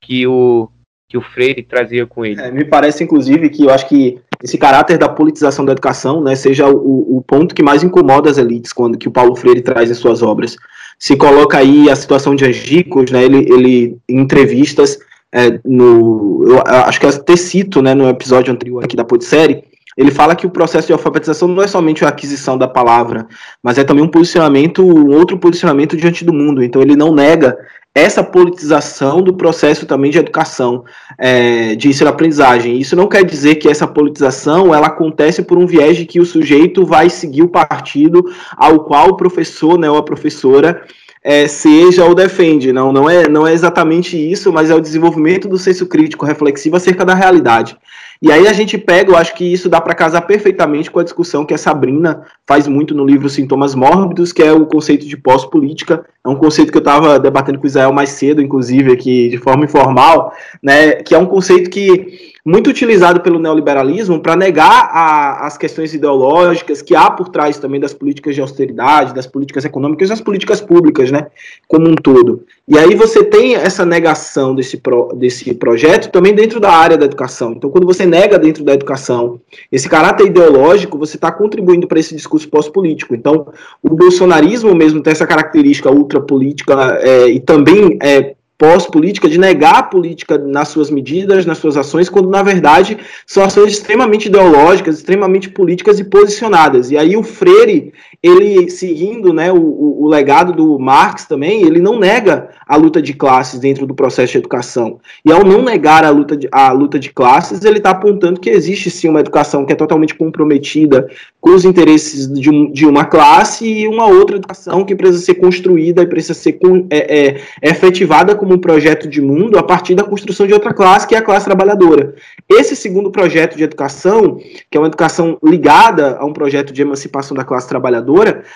que 0.00 0.26
o 0.26 0.70
que 1.08 1.16
o 1.16 1.22
Freire 1.22 1.62
trazia 1.62 2.04
com 2.04 2.24
ele. 2.24 2.40
É, 2.40 2.50
me 2.50 2.64
parece, 2.64 3.04
inclusive, 3.04 3.48
que 3.48 3.62
eu 3.62 3.70
acho 3.70 3.88
que 3.88 4.18
esse 4.42 4.58
caráter 4.58 4.98
da 4.98 5.08
politização 5.08 5.64
da 5.64 5.70
educação, 5.70 6.20
né, 6.20 6.34
seja 6.34 6.68
o, 6.68 7.18
o 7.18 7.22
ponto 7.22 7.54
que 7.54 7.62
mais 7.62 7.84
incomoda 7.84 8.28
as 8.28 8.38
elites 8.38 8.72
quando 8.72 8.98
que 8.98 9.06
o 9.06 9.12
Paulo 9.12 9.36
Freire 9.36 9.62
traz 9.62 9.88
em 9.88 9.94
suas 9.94 10.20
obras. 10.20 10.56
Se 10.98 11.16
coloca 11.16 11.58
aí 11.58 11.90
a 11.90 11.96
situação 11.96 12.34
de 12.34 12.44
Angicos, 12.44 13.10
né, 13.10 13.24
ele, 13.24 13.38
ele 13.52 13.98
em 14.08 14.20
entrevistas 14.20 14.98
é, 15.32 15.58
no, 15.64 16.44
eu 16.46 16.62
acho 16.66 16.98
que 16.98 17.06
eu 17.06 17.10
até 17.10 17.36
cito, 17.36 17.82
né, 17.82 17.94
no 17.94 18.08
episódio 18.08 18.52
anterior 18.52 18.82
aqui 18.82 18.96
da 18.96 19.04
podsérie, 19.04 19.64
ele 19.96 20.10
fala 20.10 20.36
que 20.36 20.46
o 20.46 20.50
processo 20.50 20.86
de 20.86 20.92
alfabetização 20.92 21.48
não 21.48 21.62
é 21.62 21.66
somente 21.66 22.04
a 22.04 22.08
aquisição 22.08 22.58
da 22.58 22.68
palavra, 22.68 23.26
mas 23.62 23.78
é 23.78 23.84
também 23.84 24.04
um 24.04 24.08
posicionamento, 24.08 24.82
um 24.82 25.14
outro 25.14 25.38
posicionamento 25.38 25.96
diante 25.96 26.24
do 26.24 26.34
mundo. 26.34 26.62
Então 26.62 26.82
ele 26.82 26.94
não 26.94 27.14
nega 27.14 27.56
essa 27.96 28.22
politização 28.22 29.22
do 29.22 29.32
processo 29.32 29.86
também 29.86 30.10
de 30.10 30.18
educação, 30.18 30.84
é, 31.16 31.74
de 31.74 31.88
ensino-aprendizagem. 31.88 32.78
Isso 32.78 32.94
não 32.94 33.08
quer 33.08 33.24
dizer 33.24 33.54
que 33.54 33.70
essa 33.70 33.86
politização 33.86 34.74
ela 34.74 34.88
acontece 34.88 35.42
por 35.42 35.56
um 35.56 35.66
viés 35.66 35.96
de 35.96 36.04
que 36.04 36.20
o 36.20 36.26
sujeito 36.26 36.84
vai 36.84 37.08
seguir 37.08 37.42
o 37.42 37.48
partido 37.48 38.22
ao 38.54 38.80
qual 38.80 39.08
o 39.08 39.16
professor 39.16 39.78
né, 39.78 39.88
ou 39.88 39.96
a 39.96 40.02
professora 40.02 40.82
é, 41.24 41.48
seja 41.48 42.04
ou 42.04 42.14
defende. 42.14 42.70
Não, 42.70 42.92
não, 42.92 43.08
é, 43.08 43.26
não 43.30 43.46
é 43.46 43.54
exatamente 43.54 44.14
isso, 44.14 44.52
mas 44.52 44.68
é 44.68 44.74
o 44.74 44.80
desenvolvimento 44.80 45.48
do 45.48 45.56
senso 45.56 45.86
crítico 45.86 46.26
reflexivo 46.26 46.76
acerca 46.76 47.02
da 47.02 47.14
realidade. 47.14 47.78
E 48.20 48.32
aí 48.32 48.46
a 48.46 48.52
gente 48.52 48.78
pega, 48.78 49.10
eu 49.10 49.16
acho 49.16 49.34
que 49.34 49.44
isso 49.44 49.68
dá 49.68 49.80
para 49.80 49.94
casar 49.94 50.22
perfeitamente 50.22 50.90
com 50.90 50.98
a 50.98 51.04
discussão 51.04 51.44
que 51.44 51.54
a 51.54 51.58
Sabrina 51.58 52.22
faz 52.46 52.66
muito 52.66 52.94
no 52.94 53.04
livro 53.04 53.28
Sintomas 53.28 53.74
Mórbidos, 53.74 54.32
que 54.32 54.42
é 54.42 54.52
o 54.52 54.66
conceito 54.66 55.06
de 55.06 55.16
pós-política. 55.16 56.04
É 56.24 56.28
um 56.28 56.36
conceito 56.36 56.70
que 56.72 56.78
eu 56.78 56.80
estava 56.80 57.18
debatendo 57.18 57.58
com 57.58 57.64
o 57.64 57.68
Israel 57.68 57.92
mais 57.92 58.10
cedo, 58.10 58.40
inclusive, 58.40 58.92
aqui 58.92 59.28
de 59.28 59.38
forma 59.38 59.64
informal, 59.64 60.32
né, 60.62 60.92
que 60.94 61.14
é 61.14 61.18
um 61.18 61.26
conceito 61.26 61.70
que 61.70 62.34
muito 62.46 62.70
utilizado 62.70 63.20
pelo 63.20 63.40
neoliberalismo 63.40 64.20
para 64.20 64.36
negar 64.36 64.88
a, 64.92 65.48
as 65.48 65.58
questões 65.58 65.92
ideológicas 65.92 66.80
que 66.80 66.94
há 66.94 67.10
por 67.10 67.28
trás 67.28 67.58
também 67.58 67.80
das 67.80 67.92
políticas 67.92 68.36
de 68.36 68.40
austeridade, 68.40 69.12
das 69.12 69.26
políticas 69.26 69.64
econômicas 69.64 70.06
e 70.06 70.10
das 70.10 70.20
políticas 70.20 70.60
públicas, 70.60 71.10
né, 71.10 71.26
como 71.66 71.88
um 71.88 71.96
todo. 71.96 72.44
E 72.68 72.78
aí 72.78 72.94
você 72.94 73.24
tem 73.24 73.56
essa 73.56 73.84
negação 73.84 74.54
desse, 74.54 74.76
pro, 74.76 75.12
desse 75.16 75.52
projeto 75.54 76.12
também 76.12 76.32
dentro 76.32 76.60
da 76.60 76.70
área 76.70 76.96
da 76.96 77.04
educação. 77.04 77.52
Então, 77.52 77.68
quando 77.68 77.84
você 77.84 78.06
nega 78.06 78.38
dentro 78.38 78.62
da 78.62 78.74
educação 78.74 79.40
esse 79.72 79.88
caráter 79.88 80.26
ideológico, 80.26 80.96
você 80.96 81.16
está 81.16 81.32
contribuindo 81.32 81.88
para 81.88 81.98
esse 81.98 82.14
discurso 82.14 82.48
pós-político. 82.48 83.12
Então, 83.12 83.48
o 83.82 83.90
bolsonarismo 83.90 84.72
mesmo 84.72 85.02
tem 85.02 85.10
essa 85.10 85.26
característica 85.26 85.90
ultrapolítica 85.90 86.96
é, 87.00 87.28
e 87.28 87.40
também 87.40 87.98
é, 88.00 88.35
pós-política 88.58 89.28
de 89.28 89.38
negar 89.38 89.76
a 89.76 89.82
política 89.82 90.38
nas 90.38 90.68
suas 90.68 90.90
medidas, 90.90 91.44
nas 91.44 91.58
suas 91.58 91.76
ações, 91.76 92.08
quando 92.08 92.30
na 92.30 92.42
verdade 92.42 92.98
são 93.26 93.44
ações 93.44 93.72
extremamente 93.72 94.28
ideológicas, 94.28 94.96
extremamente 94.96 95.50
políticas 95.50 95.98
e 96.00 96.04
posicionadas. 96.04 96.90
E 96.90 96.96
aí 96.96 97.16
o 97.16 97.22
Freire, 97.22 97.92
ele 98.22 98.70
seguindo 98.70 99.32
né, 99.32 99.52
o, 99.52 100.02
o, 100.02 100.08
legado 100.08 100.52
do 100.52 100.78
Marx 100.78 101.26
também, 101.26 101.62
ele 101.62 101.80
não 101.80 101.98
nega 101.98 102.48
a 102.66 102.76
luta 102.76 103.02
de 103.02 103.12
classes 103.12 103.60
dentro 103.60 103.86
do 103.86 103.94
processo 103.94 104.32
de 104.32 104.38
educação. 104.38 104.98
E 105.24 105.30
ao 105.30 105.44
não 105.44 105.62
negar 105.62 106.04
a 106.04 106.10
luta 106.10 106.36
de, 106.36 106.48
a 106.50 106.72
luta 106.72 106.98
de 106.98 107.10
classes, 107.12 107.62
ele 107.64 107.78
está 107.78 107.90
apontando 107.90 108.40
que 108.40 108.48
existe 108.50 108.90
sim 108.90 109.08
uma 109.08 109.20
educação 109.20 109.66
que 109.66 109.72
é 109.72 109.76
totalmente 109.76 110.14
comprometida 110.14 111.08
com 111.40 111.50
os 111.50 111.64
interesses 111.64 112.26
de, 112.32 112.50
um, 112.50 112.70
de 112.72 112.86
uma 112.86 113.04
classe 113.04 113.66
e 113.68 113.86
uma 113.86 114.06
outra 114.06 114.36
educação 114.36 114.84
que 114.84 114.96
precisa 114.96 115.24
ser 115.24 115.34
construída 115.34 116.02
e 116.02 116.06
precisa 116.06 116.34
ser 116.34 116.58
é, 116.90 117.18
é, 117.18 117.40
efetivada 117.62 118.34
com 118.34 118.46
como 118.46 118.54
um 118.54 118.60
projeto 118.60 119.08
de 119.08 119.20
mundo 119.20 119.58
a 119.58 119.62
partir 119.62 119.96
da 119.96 120.04
construção 120.04 120.46
de 120.46 120.54
outra 120.54 120.72
classe, 120.72 121.06
que 121.06 121.16
é 121.16 121.18
a 121.18 121.22
classe 121.22 121.44
trabalhadora. 121.44 122.14
Esse 122.48 122.76
segundo 122.76 123.10
projeto 123.10 123.56
de 123.56 123.64
educação, 123.64 124.38
que 124.70 124.78
é 124.78 124.80
uma 124.80 124.86
educação 124.86 125.36
ligada 125.42 126.16
a 126.16 126.24
um 126.24 126.32
projeto 126.32 126.72
de 126.72 126.80
emancipação 126.80 127.36
da 127.36 127.44
classe 127.44 127.68
trabalhadora, 127.68 128.05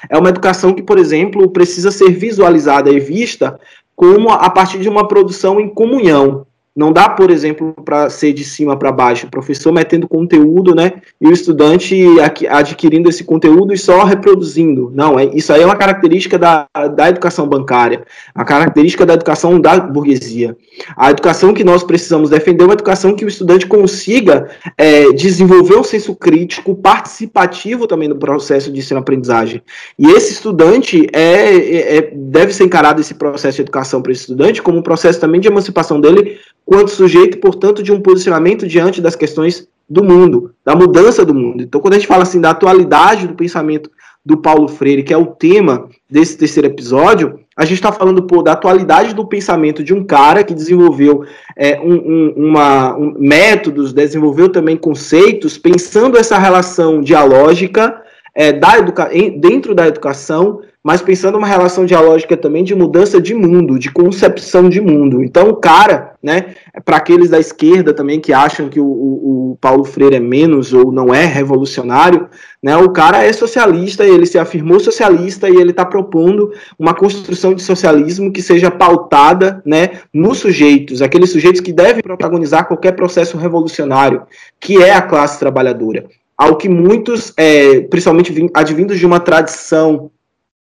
é 0.09 0.17
uma 0.17 0.29
educação 0.29 0.73
que, 0.73 0.83
por 0.83 0.99
exemplo, 0.99 1.51
precisa 1.51 1.91
ser 1.91 2.11
visualizada 2.11 2.91
e 2.91 3.01
vista 3.01 3.59
como 3.97 4.31
a 4.31 4.49
partir 4.49 4.79
de 4.79 4.89
uma 4.89 5.07
produção 5.07 5.61
em 5.61 5.69
comunhão, 5.69 6.47
não 6.81 6.93
dá, 6.93 7.11
por 7.11 7.31
exemplo, 7.31 7.75
para 7.85 8.09
ser 8.09 8.33
de 8.33 8.43
cima 8.43 8.75
para 8.75 8.91
baixo, 8.91 9.27
o 9.27 9.31
professor 9.31 9.71
metendo 9.71 10.09
conteúdo, 10.09 10.75
né, 10.75 10.95
e 11.21 11.29
o 11.29 11.31
estudante 11.31 12.07
adquirindo 12.49 13.11
esse 13.11 13.23
conteúdo 13.23 13.75
e 13.75 13.79
só 13.79 14.03
reproduzindo. 14.03 14.91
Não, 14.95 15.19
é, 15.19 15.27
isso 15.27 15.53
aí 15.53 15.61
é 15.61 15.67
uma 15.67 15.77
característica 15.77 16.39
da, 16.39 16.67
da 16.97 17.11
educação 17.11 17.47
bancária, 17.47 18.03
a 18.35 18.45
característica 18.47 19.05
da 19.05 19.13
educação 19.13 19.61
da 19.61 19.79
burguesia. 19.79 20.57
A 20.97 21.11
educação 21.11 21.53
que 21.53 21.63
nós 21.63 21.85
precisamos 21.85 22.31
defender 22.31 22.63
é 22.63 22.67
uma 22.69 22.73
educação 22.73 23.15
que 23.15 23.27
o 23.27 23.29
estudante 23.29 23.67
consiga 23.67 24.49
é, 24.79 25.13
desenvolver 25.13 25.77
um 25.77 25.85
senso 25.85 26.15
crítico, 26.15 26.75
participativo 26.75 27.87
também 27.87 28.09
no 28.09 28.17
processo 28.17 28.73
de 28.73 28.79
ensino-aprendizagem. 28.79 29.61
E 29.99 30.07
esse 30.13 30.33
estudante 30.33 31.07
é, 31.13 31.57
é, 31.57 31.97
é 31.99 32.11
deve 32.15 32.55
ser 32.55 32.65
encarado 32.65 33.03
esse 33.03 33.13
processo 33.13 33.57
de 33.57 33.63
educação 33.63 34.01
para 34.01 34.13
esse 34.13 34.23
estudante 34.23 34.63
como 34.63 34.79
um 34.79 34.83
processo 34.83 35.21
também 35.21 35.43
de 35.43 35.49
emancipação 35.49 36.01
dele 36.01 36.39
quanto 36.71 36.93
sujeito, 36.93 37.39
portanto, 37.39 37.83
de 37.83 37.91
um 37.91 38.01
posicionamento 38.01 38.65
diante 38.65 39.01
das 39.01 39.17
questões 39.17 39.67
do 39.89 40.05
mundo, 40.05 40.55
da 40.65 40.77
mudança 40.77 41.25
do 41.25 41.35
mundo. 41.35 41.65
Então, 41.65 41.81
quando 41.81 41.95
a 41.95 41.97
gente 41.97 42.07
fala 42.07 42.23
assim 42.23 42.41
da 42.41 42.51
atualidade 42.51 43.27
do 43.27 43.35
pensamento 43.35 43.91
do 44.25 44.37
Paulo 44.37 44.69
Freire, 44.69 45.03
que 45.03 45.13
é 45.13 45.17
o 45.17 45.27
tema 45.27 45.89
desse 46.09 46.39
terceiro 46.39 46.69
episódio, 46.69 47.41
a 47.57 47.65
gente 47.65 47.79
está 47.79 47.91
falando 47.91 48.23
pô, 48.23 48.41
da 48.41 48.53
atualidade 48.53 49.17
do 49.17 49.27
pensamento 49.27 49.83
de 49.83 49.93
um 49.93 50.05
cara 50.05 50.45
que 50.45 50.55
desenvolveu 50.55 51.25
é, 51.57 51.81
um, 51.81 51.95
um, 51.95 52.35
uma, 52.37 52.97
um, 52.97 53.17
métodos, 53.19 53.93
desenvolveu 53.93 54.49
também 54.49 54.77
conceitos, 54.77 55.59
pensando 55.59 56.17
essa 56.17 56.39
relação 56.39 57.01
dialógica 57.01 58.01
é, 58.33 58.53
da 58.53 58.79
educa 58.79 59.11
dentro 59.41 59.75
da 59.75 59.89
educação 59.89 60.61
mas 60.83 61.03
pensando 61.03 61.37
uma 61.37 61.47
relação 61.47 61.85
dialógica 61.85 62.37
também 62.37 62.65
de 62.65 62.75
mudança 62.75 63.21
de 63.21 63.35
mundo, 63.35 63.79
de 63.79 63.91
concepção 63.91 64.69
de 64.69 64.81
mundo. 64.81 65.23
Então, 65.23 65.51
o 65.51 65.57
cara, 65.57 66.15
né, 66.23 66.55
para 66.85 66.97
aqueles 66.97 67.29
da 67.29 67.39
esquerda 67.39 67.93
também 67.93 68.19
que 68.19 68.33
acham 68.33 68.69
que 68.69 68.81
o, 68.81 68.87
o, 68.87 69.59
Paulo 69.61 69.85
Freire 69.85 70.17
é 70.17 70.21
menos 70.21 70.73
ou 70.73 70.91
não 70.91 71.13
é 71.15 71.27
revolucionário, 71.27 72.29
né, 72.63 72.77
o 72.79 72.89
cara 72.91 73.23
é 73.23 73.33
socialista, 73.33 74.07
ele 74.07 74.25
se 74.25 74.39
afirmou 74.39 74.81
socialista 74.81 75.51
e 75.51 75.57
ele 75.57 75.71
está 75.71 75.85
propondo 75.85 76.51
uma 76.79 76.95
construção 76.95 77.53
de 77.53 77.63
socialismo 77.63 78.33
que 78.33 78.41
seja 78.41 78.71
pautada 78.71 79.63
né, 79.67 80.01
nos 80.15 80.39
sujeitos, 80.39 81.03
aqueles 81.03 81.31
sujeitos 81.31 81.61
que 81.61 81.75
devem 81.75 82.03
protagonizar 82.03 82.67
qualquer 82.67 82.93
processo 82.93 83.37
revolucionário, 83.37 84.23
que 84.59 84.83
é 84.83 84.95
a 84.95 85.03
classe 85.03 85.39
trabalhadora. 85.39 86.07
Ao 86.39 86.57
que 86.57 86.71
muitos, 86.71 87.35
é, 87.37 87.81
principalmente 87.81 88.51
advindos 88.55 88.99
de 88.99 89.05
uma 89.05 89.21
tradição 89.21 90.11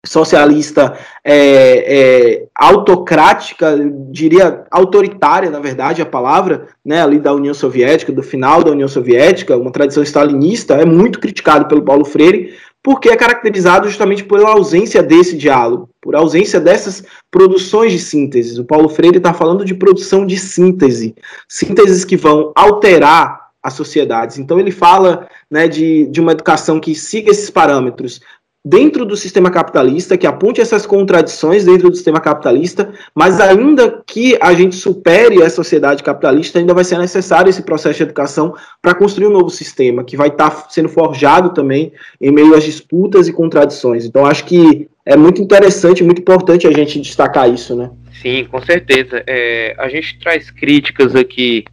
socialista 0.08 0.96
é, 1.22 1.34
é, 1.34 2.46
autocrática, 2.54 3.76
diria 4.10 4.64
autoritária, 4.70 5.50
na 5.50 5.60
verdade, 5.60 6.00
a 6.00 6.06
palavra, 6.06 6.68
né, 6.84 7.02
ali 7.02 7.18
da 7.18 7.34
União 7.34 7.52
Soviética, 7.52 8.10
do 8.10 8.22
final 8.22 8.64
da 8.64 8.70
União 8.70 8.88
Soviética, 8.88 9.56
uma 9.56 9.70
tradição 9.70 10.02
stalinista, 10.02 10.74
é 10.74 10.84
muito 10.84 11.20
criticado 11.20 11.66
pelo 11.66 11.82
Paulo 11.82 12.04
Freire, 12.04 12.54
porque 12.82 13.10
é 13.10 13.16
caracterizado 13.16 13.86
justamente 13.86 14.24
pela 14.24 14.50
ausência 14.50 15.02
desse 15.02 15.36
diálogo, 15.36 15.90
por 16.00 16.16
ausência 16.16 16.58
dessas 16.58 17.04
produções 17.30 17.92
de 17.92 17.98
síntese. 17.98 18.58
O 18.58 18.64
Paulo 18.64 18.88
Freire 18.88 19.18
está 19.18 19.34
falando 19.34 19.64
de 19.64 19.74
produção 19.74 20.24
de 20.24 20.38
síntese, 20.38 21.14
sínteses 21.46 22.04
que 22.04 22.16
vão 22.16 22.52
alterar 22.56 23.48
as 23.62 23.74
sociedades. 23.74 24.38
Então 24.38 24.58
ele 24.58 24.70
fala 24.70 25.28
né, 25.50 25.68
de, 25.68 26.06
de 26.06 26.20
uma 26.20 26.32
educação 26.32 26.80
que 26.80 26.94
siga 26.94 27.30
esses 27.30 27.50
parâmetros, 27.50 28.20
dentro 28.68 29.06
do 29.06 29.16
sistema 29.16 29.50
capitalista, 29.50 30.18
que 30.18 30.26
aponte 30.26 30.60
essas 30.60 30.84
contradições 30.84 31.64
dentro 31.64 31.88
do 31.88 31.96
sistema 31.96 32.20
capitalista, 32.20 32.92
mas 33.14 33.40
ainda 33.40 34.02
que 34.06 34.36
a 34.40 34.52
gente 34.52 34.76
supere 34.76 35.42
a 35.42 35.48
sociedade 35.48 36.02
capitalista, 36.02 36.58
ainda 36.58 36.74
vai 36.74 36.84
ser 36.84 36.98
necessário 36.98 37.48
esse 37.48 37.62
processo 37.62 37.96
de 37.96 38.02
educação 38.02 38.54
para 38.82 38.94
construir 38.94 39.26
um 39.26 39.32
novo 39.32 39.48
sistema, 39.48 40.04
que 40.04 40.18
vai 40.18 40.28
estar 40.28 40.50
tá 40.50 40.66
sendo 40.68 40.90
forjado 40.90 41.54
também 41.54 41.92
em 42.20 42.30
meio 42.30 42.54
às 42.54 42.62
disputas 42.62 43.26
e 43.26 43.32
contradições. 43.32 44.04
Então, 44.04 44.26
acho 44.26 44.44
que 44.44 44.86
é 45.06 45.16
muito 45.16 45.40
interessante, 45.40 46.04
muito 46.04 46.20
importante 46.20 46.66
a 46.66 46.72
gente 46.72 47.00
destacar 47.00 47.48
isso, 47.50 47.74
né? 47.74 47.90
Sim, 48.20 48.44
com 48.50 48.60
certeza. 48.60 49.24
É, 49.26 49.74
a 49.78 49.88
gente 49.88 50.18
traz 50.18 50.50
críticas 50.50 51.14
aqui 51.14 51.64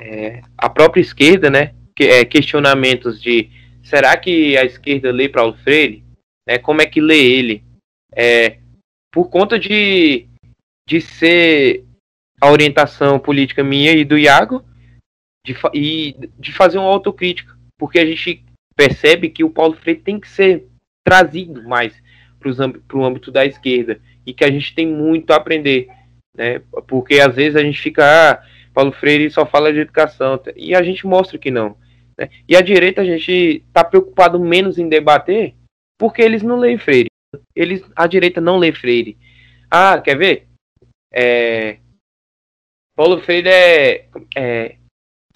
é, 0.00 0.40
à 0.56 0.70
própria 0.70 1.02
esquerda, 1.02 1.50
né? 1.50 1.72
Que, 1.94 2.04
é, 2.04 2.24
questionamentos 2.24 3.20
de 3.20 3.50
será 3.82 4.16
que 4.16 4.56
a 4.56 4.64
esquerda 4.64 5.12
lê 5.12 5.28
Paulo 5.28 5.54
Freire? 5.62 6.02
Né, 6.46 6.58
como 6.58 6.82
é 6.82 6.86
que 6.86 7.00
lê 7.00 7.18
ele? 7.18 7.64
É, 8.14 8.58
por 9.12 9.28
conta 9.28 9.58
de, 9.58 10.26
de 10.88 11.00
ser 11.00 11.84
a 12.40 12.50
orientação 12.50 13.18
política 13.18 13.62
minha 13.62 13.92
e 13.92 14.04
do 14.04 14.18
Iago, 14.18 14.64
de, 15.46 15.54
e 15.72 16.14
de 16.38 16.52
fazer 16.52 16.78
uma 16.78 16.88
autocrítica, 16.88 17.56
porque 17.78 17.98
a 17.98 18.06
gente 18.06 18.44
percebe 18.76 19.28
que 19.28 19.44
o 19.44 19.50
Paulo 19.50 19.74
Freire 19.74 20.00
tem 20.00 20.18
que 20.18 20.28
ser 20.28 20.66
trazido 21.04 21.62
mais 21.62 21.94
para 22.38 22.98
o 22.98 23.04
âmbito 23.04 23.30
da 23.30 23.44
esquerda 23.44 24.00
e 24.26 24.32
que 24.32 24.44
a 24.44 24.50
gente 24.50 24.74
tem 24.74 24.86
muito 24.86 25.32
a 25.32 25.36
aprender, 25.36 25.88
né? 26.36 26.60
Porque 26.86 27.20
às 27.20 27.34
vezes 27.34 27.56
a 27.56 27.62
gente 27.62 27.80
fica, 27.80 28.04
ah, 28.04 28.42
Paulo 28.72 28.92
Freire 28.92 29.30
só 29.30 29.44
fala 29.44 29.72
de 29.72 29.80
educação 29.80 30.40
e 30.56 30.74
a 30.74 30.82
gente 30.82 31.06
mostra 31.06 31.38
que 31.38 31.50
não. 31.50 31.76
Né? 32.18 32.28
E 32.48 32.56
a 32.56 32.60
direita 32.60 33.02
a 33.02 33.04
gente 33.04 33.62
está 33.66 33.84
preocupado 33.84 34.40
menos 34.40 34.78
em 34.78 34.88
debater 34.88 35.54
porque 36.02 36.20
eles 36.20 36.42
não 36.42 36.58
leem 36.58 36.76
Freire. 36.78 37.08
Eles, 37.54 37.80
a 37.94 38.08
direita 38.08 38.40
não 38.40 38.58
lê 38.58 38.72
Freire. 38.72 39.16
Ah, 39.70 40.00
quer 40.00 40.18
ver? 40.18 40.48
É, 41.14 41.78
Paulo 42.96 43.20
Freire 43.20 43.48
é, 43.48 44.08
é 44.34 44.76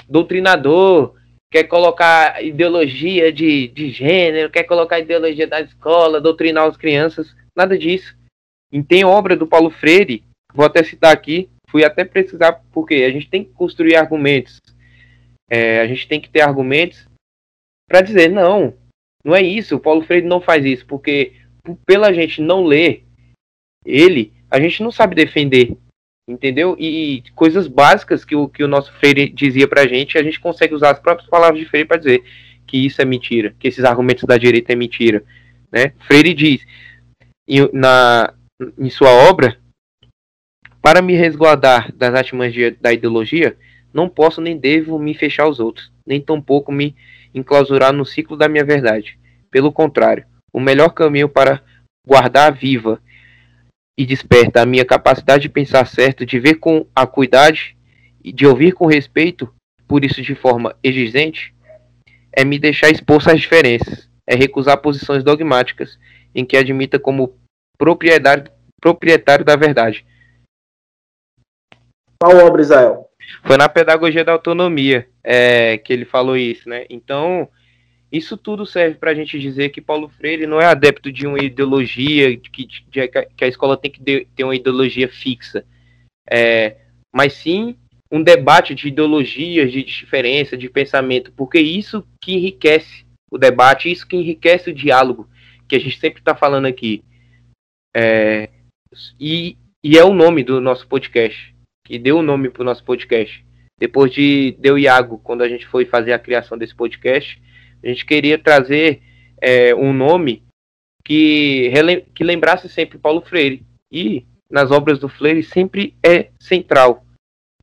doutrinador, 0.08 1.14
quer 1.52 1.62
colocar 1.68 2.42
ideologia 2.42 3.32
de, 3.32 3.68
de 3.68 3.90
gênero, 3.90 4.50
quer 4.50 4.64
colocar 4.64 4.98
ideologia 4.98 5.46
da 5.46 5.60
escola, 5.60 6.20
doutrinar 6.20 6.66
as 6.66 6.76
crianças, 6.76 7.32
nada 7.56 7.78
disso. 7.78 8.16
E 8.72 8.82
tem 8.82 9.04
obra 9.04 9.36
do 9.36 9.46
Paulo 9.46 9.70
Freire, 9.70 10.24
vou 10.52 10.66
até 10.66 10.82
citar 10.82 11.12
aqui, 11.12 11.48
fui 11.70 11.84
até 11.84 12.04
precisar, 12.04 12.60
porque 12.72 13.04
a 13.04 13.10
gente 13.10 13.30
tem 13.30 13.44
que 13.44 13.52
construir 13.52 13.94
argumentos, 13.94 14.60
é, 15.48 15.78
a 15.78 15.86
gente 15.86 16.08
tem 16.08 16.20
que 16.20 16.28
ter 16.28 16.40
argumentos 16.40 17.06
para 17.88 18.00
dizer, 18.00 18.28
não, 18.28 18.74
não 19.26 19.34
é 19.34 19.42
isso, 19.42 19.74
o 19.74 19.80
Paulo 19.80 20.02
Freire 20.02 20.26
não 20.26 20.40
faz 20.40 20.64
isso, 20.64 20.86
porque 20.86 21.32
pela 21.84 22.12
gente 22.12 22.40
não 22.40 22.64
ler 22.64 23.04
ele, 23.84 24.32
a 24.48 24.60
gente 24.60 24.82
não 24.82 24.92
sabe 24.92 25.16
defender 25.16 25.76
entendeu? 26.28 26.76
E, 26.78 27.22
coisas 27.34 27.68
básicas 27.68 28.24
que 28.24 28.34
o, 28.34 28.48
que 28.48 28.64
o 28.64 28.68
nosso 28.68 28.92
Freire 28.94 29.28
dizia 29.28 29.68
pra 29.68 29.86
gente, 29.86 30.18
a 30.18 30.22
gente 30.22 30.40
consegue 30.40 30.74
usar 30.74 30.90
as 30.90 30.98
próprias 30.98 31.28
palavras 31.28 31.60
de 31.60 31.68
Freire 31.68 31.86
para 31.86 31.98
dizer 31.98 32.24
que 32.66 32.84
isso 32.84 33.00
é 33.00 33.04
mentira, 33.04 33.54
que 33.58 33.68
esses 33.68 33.84
argumentos 33.84 34.24
da 34.24 34.36
direita 34.36 34.72
é 34.72 34.76
mentira, 34.76 35.22
né? 35.70 35.92
Freire 36.06 36.34
diz 36.34 36.66
em, 37.46 37.68
na, 37.72 38.34
em 38.76 38.90
sua 38.90 39.10
obra, 39.10 39.56
para 40.82 41.00
me 41.00 41.14
resguardar 41.14 41.92
das 41.92 42.14
artimanhas 42.14 42.76
da 42.80 42.92
ideologia, 42.92 43.56
não 43.92 44.08
posso 44.08 44.40
nem 44.40 44.56
devo 44.56 44.98
me 44.98 45.14
fechar 45.14 45.44
aos 45.44 45.60
outros, 45.60 45.92
nem 46.04 46.20
tampouco 46.20 46.72
me 46.72 46.94
enclausurar 47.34 47.92
no 47.92 48.04
ciclo 48.04 48.36
da 48.36 48.48
minha 48.48 48.64
verdade. 48.64 49.18
Pelo 49.50 49.72
contrário, 49.72 50.26
o 50.52 50.60
melhor 50.60 50.90
caminho 50.90 51.28
para 51.28 51.62
guardar 52.06 52.52
viva 52.52 53.00
e 53.98 54.04
desperta 54.04 54.62
a 54.62 54.66
minha 54.66 54.84
capacidade 54.84 55.42
de 55.42 55.48
pensar 55.48 55.86
certo, 55.86 56.26
de 56.26 56.38
ver 56.38 56.56
com 56.56 56.86
acuidade 56.94 57.76
e 58.22 58.32
de 58.32 58.46
ouvir 58.46 58.72
com 58.72 58.86
respeito, 58.86 59.52
por 59.88 60.04
isso 60.04 60.20
de 60.20 60.34
forma 60.34 60.76
exigente, 60.82 61.54
é 62.32 62.44
me 62.44 62.58
deixar 62.58 62.90
exposto 62.90 63.30
às 63.30 63.40
diferenças, 63.40 64.08
é 64.26 64.34
recusar 64.34 64.76
posições 64.78 65.24
dogmáticas 65.24 65.98
em 66.34 66.44
que 66.44 66.56
admita 66.56 66.98
como 66.98 67.34
propriedade, 67.78 68.50
proprietário 68.80 69.44
da 69.44 69.56
verdade. 69.56 70.04
Qual 72.20 72.36
obra, 72.46 72.60
Israel? 72.60 73.08
Foi 73.42 73.56
na 73.56 73.68
Pedagogia 73.68 74.24
da 74.24 74.32
Autonomia 74.32 75.08
é, 75.28 75.76
que 75.76 75.92
ele 75.92 76.04
falou 76.04 76.36
isso, 76.36 76.68
né? 76.68 76.86
Então, 76.88 77.48
isso 78.12 78.36
tudo 78.36 78.64
serve 78.64 78.94
para 78.94 79.10
a 79.10 79.14
gente 79.14 79.36
dizer 79.40 79.70
que 79.70 79.80
Paulo 79.80 80.08
Freire 80.08 80.46
não 80.46 80.60
é 80.60 80.66
adepto 80.66 81.10
de 81.10 81.26
uma 81.26 81.42
ideologia, 81.42 82.36
que, 82.36 82.64
de, 82.64 83.08
que 83.36 83.44
a 83.44 83.48
escola 83.48 83.76
tem 83.76 83.90
que 83.90 84.24
ter 84.24 84.44
uma 84.44 84.54
ideologia 84.54 85.08
fixa, 85.08 85.66
é, 86.30 86.76
mas 87.12 87.32
sim 87.32 87.76
um 88.08 88.22
debate 88.22 88.72
de 88.72 88.86
ideologias, 88.86 89.72
de 89.72 89.82
diferença, 89.82 90.56
de 90.56 90.70
pensamento, 90.70 91.32
porque 91.32 91.58
isso 91.58 92.06
que 92.22 92.34
enriquece 92.34 93.04
o 93.28 93.36
debate, 93.36 93.90
isso 93.90 94.06
que 94.06 94.14
enriquece 94.14 94.70
o 94.70 94.74
diálogo, 94.74 95.28
que 95.66 95.74
a 95.74 95.80
gente 95.80 95.98
sempre 95.98 96.20
está 96.20 96.36
falando 96.36 96.66
aqui. 96.66 97.02
É, 97.96 98.48
e, 99.18 99.56
e 99.82 99.98
é 99.98 100.04
o 100.04 100.14
nome 100.14 100.44
do 100.44 100.60
nosso 100.60 100.86
podcast, 100.86 101.52
que 101.84 101.98
deu 101.98 102.18
o 102.18 102.22
nome 102.22 102.48
para 102.48 102.62
o 102.62 102.64
nosso 102.64 102.84
podcast. 102.84 103.45
Depois 103.78 104.12
de 104.12 104.56
deu 104.58 104.78
Iago, 104.78 105.18
quando 105.18 105.42
a 105.42 105.48
gente 105.48 105.66
foi 105.66 105.84
fazer 105.84 106.12
a 106.12 106.18
criação 106.18 106.56
desse 106.56 106.74
podcast, 106.74 107.40
a 107.82 107.88
gente 107.88 108.06
queria 108.06 108.38
trazer 108.38 109.02
é, 109.40 109.74
um 109.74 109.92
nome 109.92 110.42
que, 111.04 111.70
que 112.14 112.24
lembrasse 112.24 112.68
sempre 112.68 112.98
Paulo 112.98 113.20
Freire. 113.20 113.64
E 113.92 114.26
nas 114.50 114.70
obras 114.70 114.98
do 114.98 115.08
Freire 115.08 115.42
sempre 115.42 115.94
é 116.02 116.30
central 116.40 117.04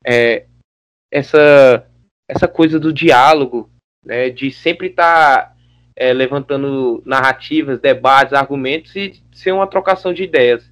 é, 0.06 0.46
essa, 1.12 1.88
essa 2.28 2.48
coisa 2.48 2.80
do 2.80 2.94
diálogo, 2.94 3.70
né, 4.06 4.30
de 4.30 4.52
sempre 4.52 4.88
estar 4.88 5.48
tá, 5.48 5.56
é, 5.96 6.12
levantando 6.12 7.02
narrativas, 7.06 7.80
debates, 7.80 8.34
argumentos 8.34 8.96
e 8.96 9.22
ser 9.32 9.52
uma 9.52 9.68
trocação 9.68 10.14
de 10.14 10.24
ideias. 10.24 10.70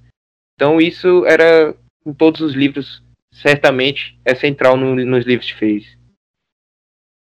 Então 0.54 0.80
isso 0.80 1.24
era 1.26 1.74
em 2.04 2.12
todos 2.12 2.40
os 2.40 2.54
livros, 2.54 3.02
certamente 3.32 4.18
é 4.24 4.34
central 4.34 4.76
no, 4.76 4.94
nos 4.94 5.24
livros 5.24 5.46
de 5.46 5.54
Freire. 5.54 5.86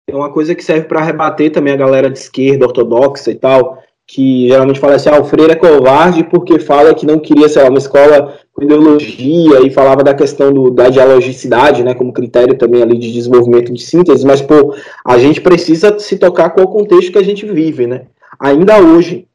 É 0.09 0.15
uma 0.15 0.31
coisa 0.31 0.55
que 0.55 0.63
serve 0.63 0.87
para 0.87 1.03
rebater 1.03 1.51
também 1.51 1.71
a 1.71 1.77
galera 1.77 2.09
de 2.09 2.17
esquerda 2.17 2.65
ortodoxa 2.65 3.31
e 3.31 3.35
tal, 3.35 3.81
que 4.05 4.47
geralmente 4.47 4.79
fala 4.79 4.95
assim, 4.95 5.09
ah, 5.09 5.21
o 5.21 5.23
Freire 5.23 5.53
é 5.53 5.55
covarde 5.55 6.23
porque 6.25 6.59
fala 6.59 6.93
que 6.93 7.05
não 7.05 7.19
queria, 7.19 7.47
sei 7.47 7.63
lá, 7.63 7.69
uma 7.69 7.77
escola 7.77 8.37
com 8.51 8.63
ideologia 8.63 9.65
e 9.65 9.69
falava 9.69 10.03
da 10.03 10.13
questão 10.13 10.51
do, 10.51 10.69
da 10.69 10.89
dialogicidade, 10.89 11.83
né, 11.83 11.93
como 11.93 12.11
critério 12.11 12.57
também 12.57 12.81
ali 12.81 12.97
de 12.97 13.13
desenvolvimento 13.13 13.71
de 13.71 13.81
síntese, 13.81 14.25
mas, 14.25 14.41
pô, 14.41 14.75
a 15.05 15.17
gente 15.17 15.39
precisa 15.39 15.97
se 15.97 16.17
tocar 16.17 16.49
com 16.49 16.61
o 16.61 16.67
contexto 16.67 17.11
que 17.11 17.17
a 17.17 17.23
gente 17.23 17.45
vive, 17.45 17.87
né. 17.87 18.07
Ainda 18.37 18.81
hoje, 18.81 19.27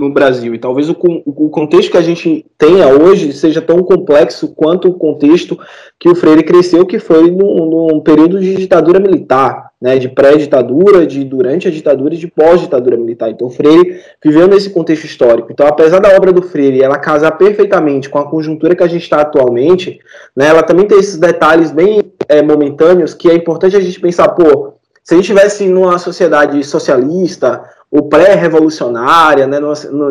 no 0.00 0.10
Brasil. 0.10 0.54
E 0.54 0.58
talvez 0.58 0.88
o, 0.88 0.96
o, 1.26 1.50
contexto 1.50 1.90
que 1.90 1.96
a 1.96 2.02
gente 2.02 2.44
tenha 2.58 2.88
hoje 2.88 3.32
seja 3.32 3.60
tão 3.60 3.82
complexo 3.82 4.54
quanto 4.54 4.88
o 4.88 4.94
contexto 4.94 5.58
que 5.98 6.08
o 6.08 6.14
Freire 6.14 6.42
cresceu, 6.42 6.86
que 6.86 6.98
foi 6.98 7.30
num, 7.30 7.66
num 7.66 8.00
período 8.00 8.40
de 8.40 8.54
ditadura 8.54 8.98
militar, 8.98 9.70
né, 9.80 9.98
de 9.98 10.08
pré-ditadura, 10.08 11.06
de 11.06 11.24
durante 11.24 11.68
a 11.68 11.70
ditadura 11.70 12.14
e 12.14 12.18
de 12.18 12.26
pós-ditadura 12.26 12.96
militar. 12.96 13.30
Então, 13.30 13.50
Freire 13.50 14.00
viveu 14.24 14.48
nesse 14.48 14.70
contexto 14.70 15.04
histórico. 15.04 15.48
Então, 15.50 15.66
apesar 15.66 16.00
da 16.00 16.16
obra 16.16 16.32
do 16.32 16.42
Freire 16.42 16.82
ela 16.82 16.98
casar 16.98 17.32
perfeitamente 17.32 18.08
com 18.08 18.18
a 18.18 18.28
conjuntura 18.28 18.74
que 18.74 18.82
a 18.82 18.88
gente 18.88 19.02
está 19.02 19.20
atualmente, 19.20 20.00
né, 20.34 20.48
ela 20.48 20.62
também 20.62 20.86
tem 20.86 20.98
esses 20.98 21.18
detalhes 21.18 21.70
bem 21.70 22.02
é, 22.28 22.42
momentâneos 22.42 23.14
que 23.14 23.30
é 23.30 23.34
importante 23.34 23.76
a 23.76 23.80
gente 23.80 24.00
pensar, 24.00 24.28
pô, 24.30 24.72
se 25.04 25.14
a 25.14 25.16
gente 25.16 25.24
estivesse 25.24 25.68
numa 25.68 25.98
sociedade 25.98 26.62
socialista 26.62 27.62
ou 27.92 28.04
pré-revolucionária, 28.04 29.46
né, 29.46 29.58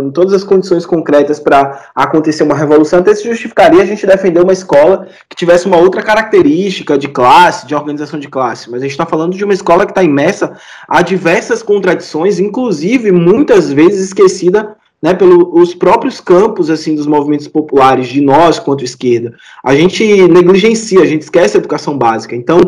em 0.03 0.11
todas 0.11 0.33
as 0.33 0.43
condições 0.43 0.85
concretas 0.85 1.39
para 1.39 1.89
acontecer 1.95 2.43
uma 2.43 2.53
revolução, 2.53 2.99
até 2.99 3.15
se 3.15 3.27
justificaria 3.27 3.81
a 3.81 3.85
gente 3.85 4.05
defender 4.05 4.39
uma 4.39 4.53
escola 4.53 5.07
que 5.27 5.35
tivesse 5.35 5.65
uma 5.65 5.77
outra 5.77 6.03
característica 6.03 6.95
de 6.95 7.07
classe, 7.07 7.65
de 7.65 7.73
organização 7.73 8.19
de 8.19 8.27
classe. 8.27 8.69
Mas 8.69 8.81
a 8.81 8.83
gente 8.83 8.91
está 8.91 9.07
falando 9.07 9.35
de 9.35 9.43
uma 9.43 9.53
escola 9.53 9.87
que 9.87 9.91
está 9.93 10.03
imersa 10.03 10.55
a 10.87 11.01
diversas 11.01 11.63
contradições, 11.63 12.37
inclusive 12.39 13.11
muitas 13.11 13.73
vezes 13.73 14.05
esquecida 14.05 14.77
né, 15.01 15.15
pelos 15.15 15.73
próprios 15.73 16.21
campos 16.21 16.69
assim 16.69 16.93
dos 16.93 17.07
movimentos 17.07 17.47
populares 17.47 18.07
de 18.07 18.21
nós 18.21 18.59
quanto 18.59 18.83
esquerda. 18.83 19.33
A 19.63 19.73
gente 19.73 20.05
negligencia, 20.27 21.01
a 21.01 21.05
gente 21.05 21.23
esquece 21.23 21.57
a 21.57 21.59
educação 21.59 21.97
básica. 21.97 22.35
Então, 22.35 22.59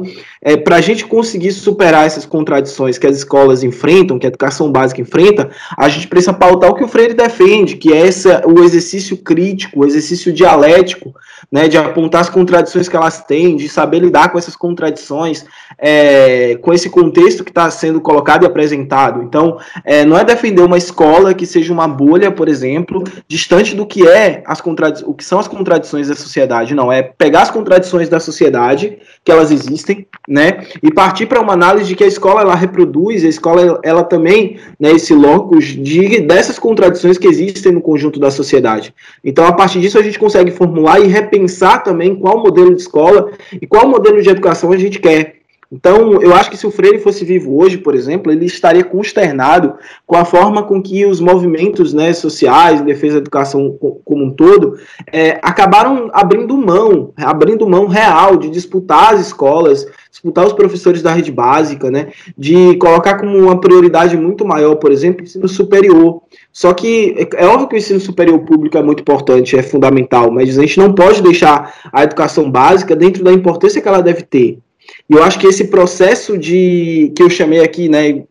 é, 0.43 0.58
para 0.58 0.75
a 0.75 0.82
gente 0.82 1.06
conseguir 1.06 1.51
superar 1.51 2.06
essas 2.06 2.25
contradições 2.25 2.97
que 2.97 3.08
as 3.08 3.17
escolas 3.17 3.63
enfrentam, 3.63 4.19
que 4.19 4.27
a 4.27 4.29
educação 4.29 4.71
básica 4.71 5.01
enfrenta, 5.01 5.49
a 5.77 5.88
gente 5.88 6.08
precisa 6.08 6.34
pautar 6.34 6.69
o 6.69 6.75
que 6.75 6.84
o 6.84 6.88
Freire 6.88 7.13
defende, 7.13 7.77
que 7.77 7.93
é 7.93 8.08
essa, 8.08 8.43
o 8.45 8.62
exercício 8.63 9.17
crítico, 9.17 9.79
o 9.79 9.86
exercício 9.86 10.34
dialético, 10.34 11.13
né, 11.51 11.67
de 11.67 11.77
apontar 11.77 12.21
as 12.21 12.29
contradições 12.29 12.89
que 12.89 12.95
elas 12.95 13.23
têm, 13.23 13.56
de 13.56 13.69
saber 13.69 13.99
lidar 13.99 14.29
com 14.32 14.38
essas 14.38 14.56
contradições, 14.56 15.45
é, 15.77 16.56
com 16.62 16.73
esse 16.73 16.89
contexto 16.89 17.43
que 17.43 17.51
está 17.51 17.69
sendo 17.69 18.01
colocado 18.01 18.43
e 18.43 18.45
apresentado. 18.45 19.21
Então, 19.23 19.58
é, 19.86 20.03
não 20.03 20.17
é 20.17 20.23
defender 20.23 20.62
uma 20.62 20.77
escola 20.77 21.34
que 21.34 21.45
seja 21.45 21.71
uma 21.71 21.88
bolha, 21.88 22.32
por 22.32 22.49
exemplo, 22.49 23.03
distante 23.27 23.75
do 23.75 23.86
que 23.86 24.08
é 24.08 24.43
as 24.45 24.62
o 25.06 25.13
que 25.13 25.23
são 25.23 25.39
as 25.39 25.47
contradições 25.47 26.08
da 26.08 26.15
sociedade. 26.15 26.73
Não, 26.73 26.91
é 26.91 27.01
pegar 27.03 27.43
as 27.43 27.51
contradições 27.51 28.10
da 28.10 28.19
sociedade, 28.19 28.97
que 29.23 29.31
elas 29.31 29.51
existem, 29.51 30.05
né, 30.27 30.65
e 30.81 30.91
partir 30.91 31.25
para 31.25 31.41
uma 31.41 31.53
análise 31.53 31.88
de 31.88 31.95
que 31.95 32.03
a 32.03 32.07
escola 32.07 32.41
ela 32.41 32.55
reproduz, 32.55 33.23
a 33.23 33.29
escola 33.29 33.79
ela 33.83 34.03
também, 34.03 34.57
né, 34.79 34.91
esse 34.91 35.13
locus 35.13 35.65
de 35.65 36.19
dessas 36.21 36.59
contradições 36.59 37.17
que 37.17 37.27
existem 37.27 37.71
no 37.71 37.81
conjunto 37.81 38.19
da 38.19 38.29
sociedade. 38.29 38.93
Então, 39.23 39.45
a 39.45 39.53
partir 39.53 39.79
disso 39.79 39.97
a 39.97 40.03
gente 40.03 40.19
consegue 40.19 40.51
formular 40.51 40.99
e 40.99 41.07
repensar 41.07 41.83
também 41.83 42.15
qual 42.15 42.41
modelo 42.41 42.75
de 42.75 42.81
escola 42.81 43.31
e 43.62 43.65
qual 43.65 43.88
modelo 43.88 44.21
de 44.21 44.29
educação 44.29 44.71
a 44.71 44.77
gente 44.77 44.99
quer 44.99 45.42
Então, 45.73 46.21
eu 46.21 46.36
acho 46.36 46.51
que 46.51 46.57
se 46.57 46.67
o 46.67 46.71
Freire 46.71 46.99
fosse 46.99 47.25
vivo 47.25 47.59
hoje, 47.59 47.79
por 47.79 47.95
exemplo, 47.95 48.31
ele 48.31 48.45
estaria 48.45 48.83
consternado 48.83 49.73
com 50.05 50.15
a 50.15 50.23
forma 50.23 50.62
com 50.62 50.79
que 50.79 51.03
os 51.03 51.19
movimentos 51.19 51.95
né, 51.95 52.13
sociais, 52.13 52.79
defesa 52.81 53.15
da 53.15 53.21
educação 53.21 53.75
como 54.05 54.23
um 54.23 54.29
todo, 54.29 54.77
é, 55.12 55.39
acabaram 55.41 56.12
abrindo 56.13 56.55
mão, 56.55 57.12
abrindo 57.17 57.67
mão 57.67 57.88
real 57.88 58.38
de 58.38 58.51
disputar 58.51 59.15
as 59.15 59.21
escolas, 59.21 59.88
disputar 60.12 60.45
os 60.45 60.53
professores 60.53 61.01
da 61.01 61.12
rede 61.12 61.31
básica, 61.31 61.89
né, 61.89 62.09
de 62.38 62.75
colocar 62.77 63.17
como 63.17 63.36
uma 63.36 63.59
prioridade 63.59 64.15
muito 64.15 64.45
maior, 64.45 64.75
por 64.75 64.91
exemplo, 64.91 65.21
o 65.21 65.23
ensino 65.23 65.47
superior. 65.47 66.21
Só 66.51 66.71
que 66.71 67.15
é, 67.17 67.43
é 67.43 67.47
óbvio 67.47 67.67
que 67.67 67.75
o 67.75 67.79
ensino 67.79 67.99
superior 67.99 68.38
público 68.41 68.77
é 68.77 68.83
muito 68.83 68.99
importante, 68.99 69.57
é 69.57 69.63
fundamental, 69.63 70.29
mas 70.29 70.55
a 70.55 70.62
gente 70.62 70.77
não 70.77 70.93
pode 70.93 71.19
deixar 71.23 71.73
a 71.91 72.03
educação 72.03 72.51
básica 72.51 72.95
dentro 72.95 73.23
da 73.23 73.33
importância 73.33 73.81
que 73.81 73.88
ela 73.88 74.01
deve 74.03 74.21
ter. 74.21 74.59
E 75.09 75.15
eu 75.15 75.23
acho 75.23 75.37
que 75.37 75.45
esse 75.45 75.65
processo 75.65 76.37
de 76.37 77.11
que 77.15 77.21
eu 77.21 77.29
chamei 77.29 77.59
aqui, 77.59 77.89
né, 77.89 78.23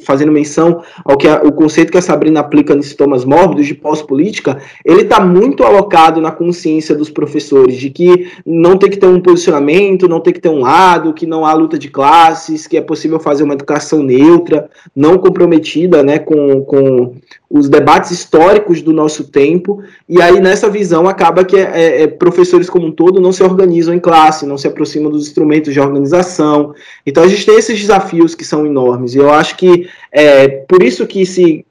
fazendo 0.00 0.30
menção 0.30 0.82
ao 1.02 1.16
que 1.16 1.26
a, 1.26 1.40
o 1.42 1.50
conceito 1.50 1.90
que 1.90 1.96
a 1.96 2.02
Sabrina 2.02 2.40
aplica 2.40 2.74
nos 2.74 2.88
sintomas 2.88 3.24
mórbidos 3.24 3.66
de 3.66 3.74
pós-política, 3.74 4.58
ele 4.84 5.02
está 5.02 5.20
muito 5.20 5.64
alocado 5.64 6.20
na 6.20 6.30
consciência 6.30 6.94
dos 6.94 7.08
professores 7.08 7.76
de 7.76 7.88
que 7.88 8.30
não 8.44 8.76
tem 8.76 8.90
que 8.90 8.98
ter 8.98 9.06
um 9.06 9.20
posicionamento, 9.20 10.06
não 10.06 10.20
tem 10.20 10.34
que 10.34 10.40
ter 10.40 10.50
um 10.50 10.60
lado, 10.60 11.14
que 11.14 11.26
não 11.26 11.46
há 11.46 11.54
luta 11.54 11.78
de 11.78 11.88
classes, 11.88 12.66
que 12.66 12.76
é 12.76 12.82
possível 12.82 13.18
fazer 13.18 13.44
uma 13.44 13.54
educação 13.54 14.02
neutra, 14.02 14.68
não 14.94 15.16
comprometida, 15.16 16.02
né, 16.02 16.18
com, 16.18 16.62
com 16.62 17.14
os 17.50 17.68
debates 17.68 18.10
históricos 18.10 18.82
do 18.82 18.92
nosso 18.92 19.24
tempo, 19.24 19.82
e 20.06 20.20
aí 20.20 20.38
nessa 20.38 20.68
visão 20.68 21.08
acaba 21.08 21.44
que 21.44 21.56
é, 21.56 22.02
é, 22.02 22.06
professores 22.06 22.68
como 22.68 22.86
um 22.86 22.92
todo 22.92 23.20
não 23.20 23.32
se 23.32 23.42
organizam 23.42 23.94
em 23.94 23.98
classe, 23.98 24.44
não 24.44 24.58
se 24.58 24.66
aproximam 24.66 25.10
dos 25.10 25.26
instrumentos 25.26 25.72
de 25.72 25.80
organização. 25.80 26.74
Então 27.06 27.22
a 27.22 27.28
gente 27.28 27.46
tem 27.46 27.56
esses 27.56 27.80
desafios 27.80 28.34
que 28.34 28.44
são 28.44 28.66
enormes, 28.66 29.14
e 29.14 29.18
eu 29.18 29.30
acho 29.30 29.56
que 29.56 29.88
é 30.12 30.48
por 30.48 30.82
isso 30.82 31.06
que 31.06 31.24
se 31.24 31.64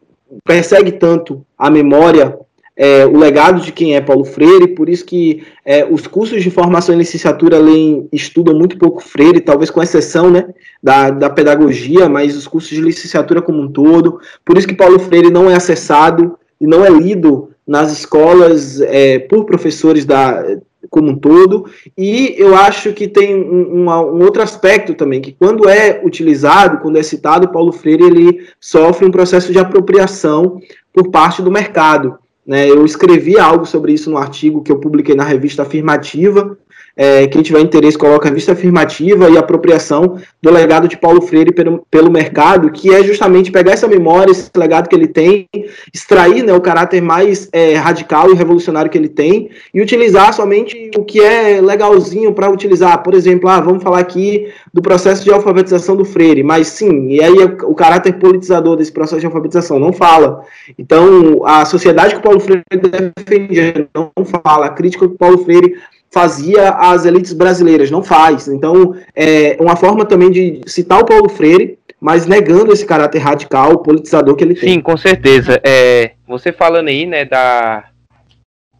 persegue 0.44 0.94
tanto 0.94 1.46
a 1.58 1.70
memória 1.70 2.38
é, 2.78 3.08
o 3.08 3.18
legado 3.18 3.60
de 3.60 3.72
quem 3.72 3.96
é 3.96 4.02
Paulo 4.02 4.24
Freire, 4.24 4.68
por 4.68 4.88
isso 4.88 5.04
que 5.04 5.44
é, 5.66 5.84
os 5.84 6.06
cursos 6.06 6.44
de 6.44 6.52
formação 6.52 6.94
em 6.94 7.00
licenciatura 7.00 7.58
leem, 7.58 8.08
estudam 8.14 8.54
muito 8.54 8.78
pouco 8.78 9.02
Freire, 9.02 9.42
talvez 9.42 9.72
com 9.72 9.82
exceção 9.82 10.30
né, 10.30 10.48
da, 10.82 11.10
da 11.10 11.30
pedagogia, 11.30 12.08
mas 12.08 12.38
os 12.38 12.48
cursos 12.48 12.70
de 12.70 12.82
licenciatura 12.82 13.42
como 13.42 13.64
um 13.64 13.72
todo, 13.72 14.20
por 14.46 14.58
isso 14.58 14.68
que 14.68 14.76
Paulo 14.76 15.00
Freire 15.00 15.32
não 15.32 15.50
é 15.50 15.56
acessado 15.56 16.38
e 16.62 16.68
não 16.68 16.86
é 16.86 16.90
lido 16.90 17.50
nas 17.66 17.92
escolas 17.92 18.80
é, 18.82 19.18
por 19.20 19.46
professores 19.46 20.06
da, 20.06 20.46
como 20.88 21.10
um 21.10 21.16
todo, 21.16 21.66
e 21.98 22.36
eu 22.38 22.56
acho 22.56 22.94
que 22.94 23.08
tem 23.08 23.36
um, 23.36 23.80
um, 23.80 23.90
um, 23.90 24.24
outro 24.24 24.44
aspecto 24.44 24.94
também, 24.94 25.20
que 25.20 25.32
quando 25.32 25.68
é 25.68 26.00
utilizado, 26.04 26.78
quando 26.78 26.98
é 26.98 27.04
citado, 27.04 27.52
Paulo 27.52 27.72
Freire 27.72 28.04
ele 28.04 28.48
sofre 28.60 29.04
um 29.06 29.12
processo 29.12 29.52
de 29.52 29.58
apropriação 29.58 30.62
por 30.94 31.10
parte 31.10 31.42
do 31.42 31.52
mercado. 31.52 32.18
Né? 32.48 32.70
Eu 32.70 32.86
escrevi 32.86 33.38
algo 33.38 33.66
sobre 33.66 33.92
isso 33.92 34.10
no 34.10 34.18
artigo 34.18 34.64
que 34.64 34.72
eu 34.72 34.80
publiquei 34.80 35.14
na 35.14 35.26
revista 35.26 35.64
Afirmativa, 35.64 36.58
é, 36.98 37.28
quem 37.28 37.44
tiver 37.44 37.62
interesse, 37.62 37.96
coloca 37.96 38.32
vista 38.32 38.54
afirmativa 38.54 39.30
e 39.30 39.38
apropriação 39.38 40.18
do 40.42 40.52
legado 40.52 40.88
de 40.88 40.98
Paulo 40.98 41.22
Freire 41.22 41.54
pelo, 41.54 41.86
pelo 41.92 42.12
mercado, 42.12 42.72
que 42.72 42.94
é 42.94 43.04
justamente 43.04 43.52
pegar 43.52 43.74
essa 43.74 43.88
memória, 43.88 44.32
esse 44.32 44.50
legado 44.58 44.90
que 44.90 44.96
ele 44.96 45.08
tem, 45.08 45.48
extrair 45.94 46.44
né, 46.44 46.52
o 46.54 46.60
caráter 46.60 47.00
mais 47.00 47.48
é, 47.54 47.76
radical 47.76 48.32
e 48.32 48.34
revolucionário 48.34 48.90
que 48.90 48.98
ele 48.98 49.10
tem 49.10 49.52
e 49.72 49.80
utilizar 49.80 50.34
somente 50.34 50.90
o 50.98 51.06
que 51.06 51.22
é 51.22 51.62
legalzinho 51.62 52.34
para 52.34 52.50
utilizar. 52.50 53.04
Por 53.04 53.14
exemplo, 53.14 53.48
ah, 53.48 53.60
vamos 53.60 53.84
falar 53.84 54.00
aqui 54.00 54.52
do 54.74 54.82
processo 54.82 55.24
de 55.24 55.32
alfabetização 55.32 55.96
do 55.96 56.04
Freire, 56.04 56.42
mas 56.42 56.68
sim, 56.68 57.10
e 57.10 57.22
aí 57.22 57.36
o 57.64 57.76
caráter 57.76 58.14
politizador 58.14 58.76
desse 58.76 58.92
processo 58.92 59.20
de 59.20 59.26
alfabetização 59.28 59.78
não 59.78 59.94
fala. 59.94 60.42
Então, 60.80 61.46
a 61.46 61.64
sociedade 61.66 62.16
que 62.16 62.22
Paulo 62.22 62.40
Freire 62.40 62.64
defende 62.72 63.88
não 63.94 64.12
fala, 64.26 64.66
a 64.66 64.70
crítica 64.70 65.08
que 65.08 65.16
Paulo 65.16 65.38
Freire 65.40 65.76
fazia 66.12 66.70
as 66.70 67.06
elites 67.06 67.34
brasileiras, 67.34 67.92
não 67.92 68.04
faz. 68.04 68.48
Então, 68.48 68.96
é 69.16 69.58
uma 69.60 69.76
forma 69.76 70.06
também 70.06 70.32
de 70.32 70.62
citar 70.66 71.00
o 71.00 71.06
Paulo 71.06 71.30
Freire, 71.30 71.78
mas 72.00 72.26
negando 72.26 72.72
esse 72.72 72.86
caráter 72.86 73.20
radical, 73.20 73.80
politizador 73.80 74.36
que 74.36 74.44
ele 74.44 74.56
tem. 74.56 74.74
Sim, 74.74 74.82
com 74.82 74.96
certeza. 74.96 75.60
É, 75.64 76.12
você 76.28 76.52
falando 76.52 76.88
aí, 76.88 77.06
né, 77.06 77.26
da 77.26 77.90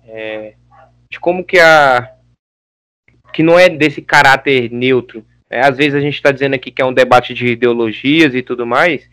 é, 0.08 0.54
de 1.10 1.20
como 1.20 1.44
que 1.44 1.60
a 1.60 2.12
que 3.34 3.44
não 3.44 3.60
é 3.60 3.70
desse 3.70 4.02
caráter 4.02 4.72
neutro. 4.72 5.24
É, 5.50 5.62
às 5.62 5.78
vezes 5.78 5.96
a 5.96 6.00
gente 6.00 6.16
está 6.16 6.32
dizendo 6.32 6.56
aqui 6.56 6.72
que 6.72 6.82
é 6.82 6.86
um 6.86 6.94
debate 6.94 7.34
de 7.34 7.48
ideologias 7.48 8.34
e 8.34 8.42
tudo 8.42 8.66
mais. 8.66 9.08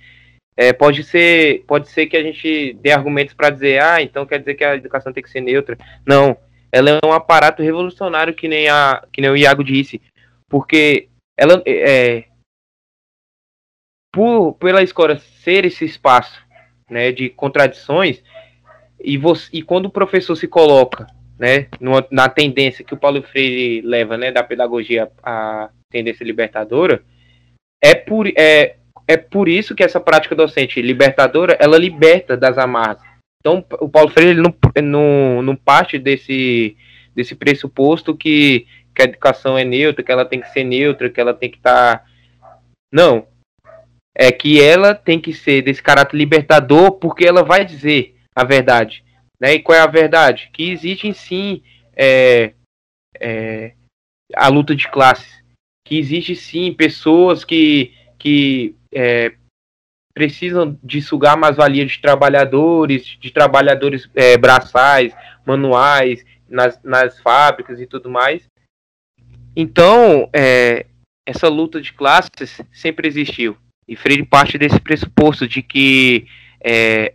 É, 0.56 0.72
pode 0.72 1.02
ser 1.02 1.64
pode 1.66 1.88
ser 1.88 2.06
que 2.06 2.16
a 2.16 2.22
gente 2.22 2.74
dê 2.80 2.92
argumentos 2.92 3.34
para 3.34 3.50
dizer, 3.50 3.82
ah, 3.82 4.00
então 4.00 4.24
quer 4.24 4.38
dizer 4.38 4.54
que 4.54 4.64
a 4.64 4.76
educação 4.76 5.12
tem 5.12 5.22
que 5.22 5.30
ser 5.30 5.40
neutra. 5.40 5.76
Não, 6.06 6.36
ela 6.74 6.90
é 6.90 7.06
um 7.06 7.12
aparato 7.12 7.62
revolucionário 7.62 8.34
que 8.34 8.48
nem 8.48 8.68
a 8.68 9.00
que 9.12 9.20
nem 9.20 9.30
o 9.30 9.36
Iago 9.36 9.62
disse, 9.62 10.02
porque 10.48 11.08
ela 11.38 11.62
é 11.64 12.24
por 14.12 14.54
pela 14.54 14.82
escola 14.82 15.16
ser 15.16 15.64
esse 15.64 15.84
espaço, 15.84 16.44
né, 16.90 17.12
de 17.12 17.28
contradições 17.28 18.20
e 19.00 19.16
você 19.16 19.48
e 19.52 19.62
quando 19.62 19.86
o 19.86 19.90
professor 19.90 20.34
se 20.34 20.48
coloca, 20.48 21.06
né, 21.38 21.68
numa, 21.80 22.04
na 22.10 22.28
tendência 22.28 22.84
que 22.84 22.94
o 22.94 22.98
Paulo 22.98 23.22
Freire 23.22 23.80
leva, 23.82 24.16
né, 24.16 24.32
da 24.32 24.42
pedagogia 24.42 25.08
à 25.22 25.70
tendência 25.88 26.24
libertadora, 26.24 27.04
é 27.80 27.94
por 27.94 28.26
é 28.36 28.78
é 29.06 29.16
por 29.16 29.48
isso 29.48 29.76
que 29.76 29.84
essa 29.84 30.00
prática 30.00 30.34
docente 30.34 30.82
libertadora, 30.82 31.56
ela 31.60 31.78
liberta 31.78 32.36
das 32.36 32.58
amarras 32.58 33.13
então, 33.46 33.62
o 33.78 33.90
Paulo 33.90 34.10
Freire 34.10 34.40
não, 34.40 34.54
não, 34.82 35.42
não 35.42 35.54
parte 35.54 35.98
desse, 35.98 36.74
desse 37.14 37.34
pressuposto 37.34 38.16
que, 38.16 38.66
que 38.94 39.02
a 39.02 39.04
educação 39.04 39.58
é 39.58 39.64
neutra, 39.64 40.02
que 40.02 40.10
ela 40.10 40.24
tem 40.24 40.40
que 40.40 40.48
ser 40.48 40.64
neutra, 40.64 41.10
que 41.10 41.20
ela 41.20 41.34
tem 41.34 41.50
que 41.50 41.58
estar. 41.58 41.98
Tá... 41.98 42.06
Não. 42.90 43.26
É 44.16 44.32
que 44.32 44.62
ela 44.62 44.94
tem 44.94 45.20
que 45.20 45.34
ser 45.34 45.60
desse 45.60 45.82
caráter 45.82 46.16
libertador, 46.16 46.92
porque 46.92 47.26
ela 47.26 47.42
vai 47.42 47.66
dizer 47.66 48.16
a 48.34 48.44
verdade. 48.44 49.04
Né? 49.38 49.54
E 49.54 49.60
qual 49.60 49.76
é 49.76 49.82
a 49.82 49.86
verdade? 49.86 50.48
Que 50.50 50.70
existe 50.70 51.12
sim 51.12 51.62
é, 51.94 52.54
é, 53.20 53.74
a 54.34 54.48
luta 54.48 54.74
de 54.74 54.88
classes. 54.88 55.44
Que 55.86 55.98
existe 55.98 56.34
sim 56.34 56.72
pessoas 56.72 57.44
que, 57.44 57.92
que 58.18 58.74
é, 58.90 59.34
precisam 60.14 60.78
de 60.82 61.02
sugar 61.02 61.36
mais 61.36 61.56
valia 61.56 61.84
de 61.84 62.00
trabalhadores, 62.00 63.04
de 63.20 63.30
trabalhadores 63.32 64.08
é, 64.14 64.38
braçais, 64.38 65.12
manuais, 65.44 66.24
nas, 66.48 66.80
nas 66.82 67.18
fábricas 67.20 67.80
e 67.80 67.86
tudo 67.86 68.08
mais. 68.08 68.48
Então, 69.56 70.30
é, 70.32 70.86
essa 71.26 71.48
luta 71.48 71.80
de 71.80 71.92
classes 71.92 72.60
sempre 72.72 73.08
existiu. 73.08 73.56
E 73.86 73.96
Freire 73.96 74.24
parte 74.24 74.56
desse 74.56 74.80
pressuposto 74.80 75.46
de 75.46 75.62
que 75.62 76.26
é, 76.60 77.14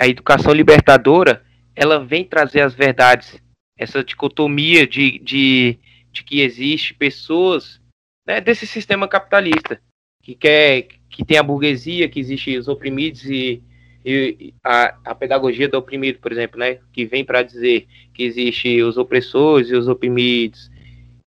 a 0.00 0.08
educação 0.08 0.52
libertadora 0.52 1.44
ela 1.76 2.04
vem 2.04 2.24
trazer 2.24 2.62
as 2.62 2.74
verdades, 2.74 3.40
essa 3.78 4.02
dicotomia 4.02 4.86
de, 4.86 5.18
de, 5.20 5.78
de 6.10 6.24
que 6.24 6.40
existe 6.40 6.92
pessoas 6.92 7.80
né, 8.26 8.40
desse 8.40 8.66
sistema 8.66 9.06
capitalista 9.06 9.80
que 10.22 10.34
quer 10.34 10.88
que 11.18 11.24
tem 11.24 11.36
a 11.36 11.42
burguesia, 11.42 12.08
que 12.08 12.20
existe 12.20 12.56
os 12.56 12.68
oprimidos 12.68 13.24
e, 13.24 13.60
e 14.04 14.54
a, 14.62 14.96
a, 15.04 15.14
pedagogia 15.16 15.68
do 15.68 15.76
oprimido, 15.76 16.20
por 16.20 16.30
exemplo, 16.30 16.60
né, 16.60 16.78
que 16.92 17.04
vem 17.04 17.24
para 17.24 17.42
dizer 17.42 17.88
que 18.14 18.22
existe 18.22 18.80
os 18.82 18.96
opressores 18.96 19.68
e 19.68 19.74
os 19.74 19.88
oprimidos 19.88 20.70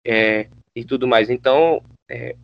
é, 0.06 0.46
e 0.76 0.84
tudo 0.84 1.08
mais. 1.08 1.28
Então, 1.28 1.82
é, 2.08 2.36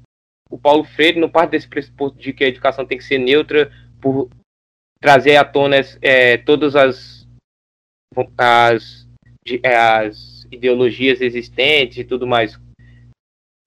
o 0.50 0.58
Paulo 0.58 0.82
Freire 0.82 1.20
não 1.20 1.30
parte 1.30 1.52
desse 1.52 1.68
pressuposto 1.68 2.18
de 2.18 2.32
que 2.32 2.42
a 2.42 2.48
educação 2.48 2.84
tem 2.84 2.98
que 2.98 3.04
ser 3.04 3.18
neutra 3.18 3.70
por 4.00 4.28
trazer 5.00 5.36
à 5.36 5.44
tona 5.44 5.76
é, 6.02 6.38
todas 6.38 6.74
as, 6.74 7.28
as, 8.36 9.06
as 9.64 10.48
ideologias 10.50 11.20
existentes 11.20 11.98
e 11.98 12.04
tudo 12.04 12.26
mais, 12.26 12.58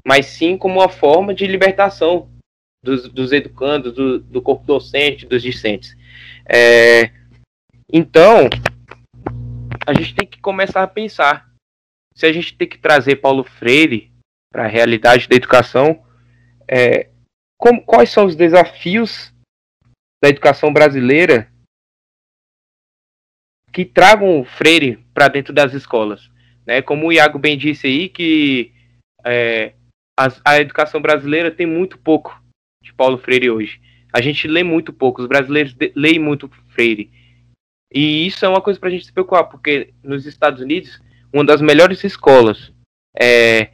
mas 0.05 0.25
sim 0.25 0.57
como 0.57 0.81
uma 0.81 0.89
forma 0.89 1.33
de 1.33 1.47
libertação 1.47 2.29
dos, 2.83 3.09
dos 3.09 3.31
educandos, 3.31 3.93
do, 3.93 4.19
do, 4.19 4.41
corpo 4.41 4.65
docente, 4.65 5.25
dos 5.25 5.41
discentes. 5.41 5.95
É, 6.45 7.11
então, 7.91 8.49
a 9.85 9.93
gente 9.93 10.15
tem 10.15 10.27
que 10.27 10.39
começar 10.39 10.83
a 10.83 10.87
pensar 10.87 11.49
se 12.15 12.25
a 12.25 12.33
gente 12.33 12.55
tem 12.55 12.67
que 12.67 12.77
trazer 12.77 13.17
Paulo 13.17 13.43
Freire 13.43 14.11
para 14.51 14.65
a 14.65 14.67
realidade 14.67 15.27
da 15.27 15.35
educação, 15.35 16.03
é, 16.67 17.09
como, 17.57 17.83
quais 17.83 18.09
são 18.09 18.25
os 18.25 18.35
desafios 18.35 19.33
da 20.21 20.29
educação 20.29 20.73
brasileira 20.73 21.51
que 23.71 23.85
tragam 23.85 24.43
Freire 24.43 24.97
para 25.13 25.27
dentro 25.27 25.53
das 25.53 25.73
escolas. 25.73 26.29
Né? 26.65 26.81
Como 26.81 27.07
o 27.07 27.13
Iago 27.13 27.37
bem 27.37 27.57
disse 27.57 27.87
aí, 27.87 28.09
que 28.09 28.73
é, 29.23 29.73
a, 30.19 30.27
a 30.43 30.59
educação 30.59 31.01
brasileira 31.01 31.51
tem 31.51 31.65
muito 31.65 31.97
pouco 31.97 32.41
de 32.83 32.93
Paulo 32.93 33.17
Freire 33.17 33.49
hoje. 33.49 33.81
A 34.11 34.21
gente 34.21 34.47
lê 34.47 34.63
muito 34.63 34.91
pouco, 34.91 35.21
os 35.21 35.27
brasileiros 35.27 35.75
leem 35.95 36.19
muito 36.19 36.49
Freire. 36.69 37.11
E 37.93 38.25
isso 38.25 38.45
é 38.45 38.49
uma 38.49 38.61
coisa 38.61 38.79
para 38.79 38.89
a 38.89 38.91
gente 38.91 39.05
se 39.05 39.13
preocupar, 39.13 39.45
porque 39.45 39.93
nos 40.03 40.25
Estados 40.25 40.61
Unidos, 40.61 41.01
uma 41.33 41.43
das 41.43 41.61
melhores 41.61 42.03
escolas 42.03 42.71
é, 43.19 43.69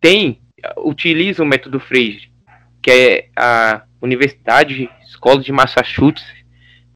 tem 0.00 0.40
utiliza 0.78 1.42
o 1.42 1.46
método 1.46 1.78
Freire, 1.78 2.30
que 2.82 2.90
é 2.90 3.28
a 3.36 3.84
Universidade 4.00 4.90
Escola 5.02 5.40
de 5.40 5.52
Massachusetts, 5.52 6.24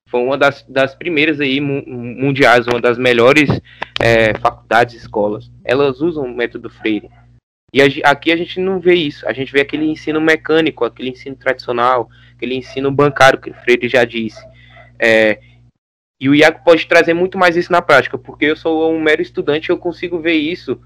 foi 0.08 0.20
uma 0.20 0.36
das, 0.36 0.64
das 0.68 0.94
primeiras 0.94 1.40
aí 1.40 1.60
mundiais, 1.60 2.66
uma 2.66 2.80
das 2.80 2.98
melhores 2.98 3.48
é, 4.00 4.36
faculdades, 4.38 4.96
escolas. 4.96 5.48
Elas 5.64 6.00
usam 6.00 6.24
o 6.24 6.36
método 6.36 6.68
Freire. 6.68 7.08
E 7.72 7.80
a, 7.80 8.10
aqui 8.10 8.32
a 8.32 8.36
gente 8.36 8.58
não 8.60 8.80
vê 8.80 8.94
isso. 8.94 9.26
A 9.28 9.32
gente 9.32 9.52
vê 9.52 9.60
aquele 9.60 9.84
ensino 9.84 10.20
mecânico, 10.20 10.84
aquele 10.84 11.10
ensino 11.10 11.36
tradicional, 11.36 12.08
aquele 12.34 12.54
ensino 12.54 12.90
bancário 12.90 13.40
que 13.40 13.50
o 13.50 13.54
Freire 13.54 13.88
já 13.88 14.04
disse. 14.04 14.44
É, 14.98 15.40
e 16.20 16.28
o 16.28 16.34
Iago 16.34 16.60
pode 16.64 16.86
trazer 16.86 17.14
muito 17.14 17.38
mais 17.38 17.56
isso 17.56 17.72
na 17.72 17.80
prática, 17.80 18.18
porque 18.18 18.44
eu 18.44 18.56
sou 18.56 18.92
um 18.92 19.00
mero 19.00 19.22
estudante 19.22 19.70
eu 19.70 19.78
consigo 19.78 20.18
ver 20.18 20.34
isso 20.34 20.78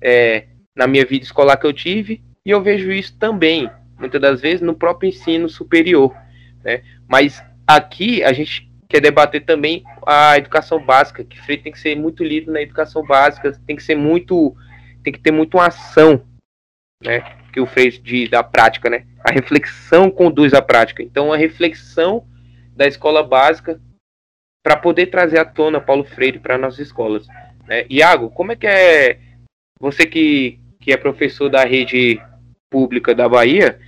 é, 0.00 0.44
na 0.76 0.86
minha 0.86 1.06
vida 1.06 1.24
escolar 1.24 1.56
que 1.56 1.66
eu 1.66 1.72
tive, 1.72 2.22
e 2.44 2.50
eu 2.50 2.62
vejo 2.62 2.92
isso 2.92 3.16
também, 3.18 3.70
muitas 3.98 4.20
das 4.20 4.42
vezes, 4.42 4.60
no 4.60 4.74
próprio 4.74 5.08
ensino 5.08 5.48
superior. 5.48 6.14
Né? 6.62 6.82
Mas 7.08 7.42
aqui 7.66 8.22
a 8.22 8.34
gente 8.34 8.70
quer 8.86 9.00
debater 9.00 9.46
também 9.46 9.82
a 10.06 10.36
educação 10.36 10.84
básica, 10.84 11.24
que 11.24 11.40
Freire 11.40 11.62
tem 11.62 11.72
que 11.72 11.80
ser 11.80 11.96
muito 11.96 12.22
lido 12.22 12.52
na 12.52 12.60
educação 12.60 13.02
básica, 13.02 13.58
tem 13.66 13.76
que 13.76 13.82
ser 13.82 13.94
muito, 13.94 14.54
tem 15.04 15.12
que 15.12 15.20
ter 15.20 15.30
muito 15.30 15.58
uma 15.58 15.66
ação, 15.66 16.26
né? 17.02 17.20
Que 17.52 17.60
o 17.60 17.66
Freire 17.66 17.98
diz 17.98 18.30
da 18.30 18.42
prática, 18.42 18.88
né? 18.88 19.06
A 19.22 19.30
reflexão 19.30 20.10
conduz 20.10 20.54
à 20.54 20.62
prática. 20.62 21.02
Então, 21.02 21.32
a 21.32 21.36
reflexão 21.36 22.26
da 22.74 22.86
escola 22.86 23.22
básica 23.22 23.80
para 24.64 24.76
poder 24.76 25.06
trazer 25.06 25.38
à 25.38 25.44
tona 25.44 25.80
Paulo 25.80 26.04
Freire 26.04 26.38
para 26.38 26.58
nossas 26.58 26.80
escolas. 26.80 27.26
Né? 27.66 27.86
Iago, 27.90 28.30
como 28.30 28.52
é 28.52 28.56
que 28.56 28.66
é 28.66 29.20
você 29.78 30.06
que, 30.06 30.58
que 30.80 30.90
é 30.90 30.96
professor 30.96 31.50
da 31.50 31.64
rede 31.64 32.20
pública 32.70 33.14
da 33.14 33.28
Bahia, 33.28 33.78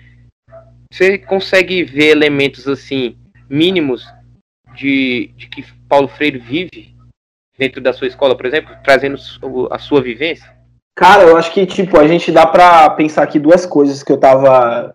você 0.93 1.19
consegue 1.19 1.83
ver 1.83 2.11
elementos 2.11 2.69
assim 2.69 3.17
mínimos 3.49 4.07
de, 4.75 5.33
de 5.37 5.49
que 5.49 5.65
Paulo 5.89 6.09
Freire 6.09 6.39
vive 6.39 6.95
dentro 7.59 7.81
da 7.81 7.93
sua 7.93 8.07
escola, 8.07 8.37
por 8.37 8.47
exemplo, 8.47 8.77
trazendo 8.85 9.19
a 9.71 9.79
sua 9.79 10.03
vivência? 10.03 10.56
Cara, 10.97 11.25
eu 11.25 11.37
acho 11.37 11.53
que 11.53 11.67
tipo 11.67 11.99
a 11.99 12.09
gente 12.09 12.33
dá 12.33 12.47
para 12.47 12.89
pensar 12.91 13.23
aqui 13.23 13.39
duas 13.39 13.67
coisas 13.67 14.03
que 14.03 14.11
eu 14.11 14.17
tava 14.17 14.95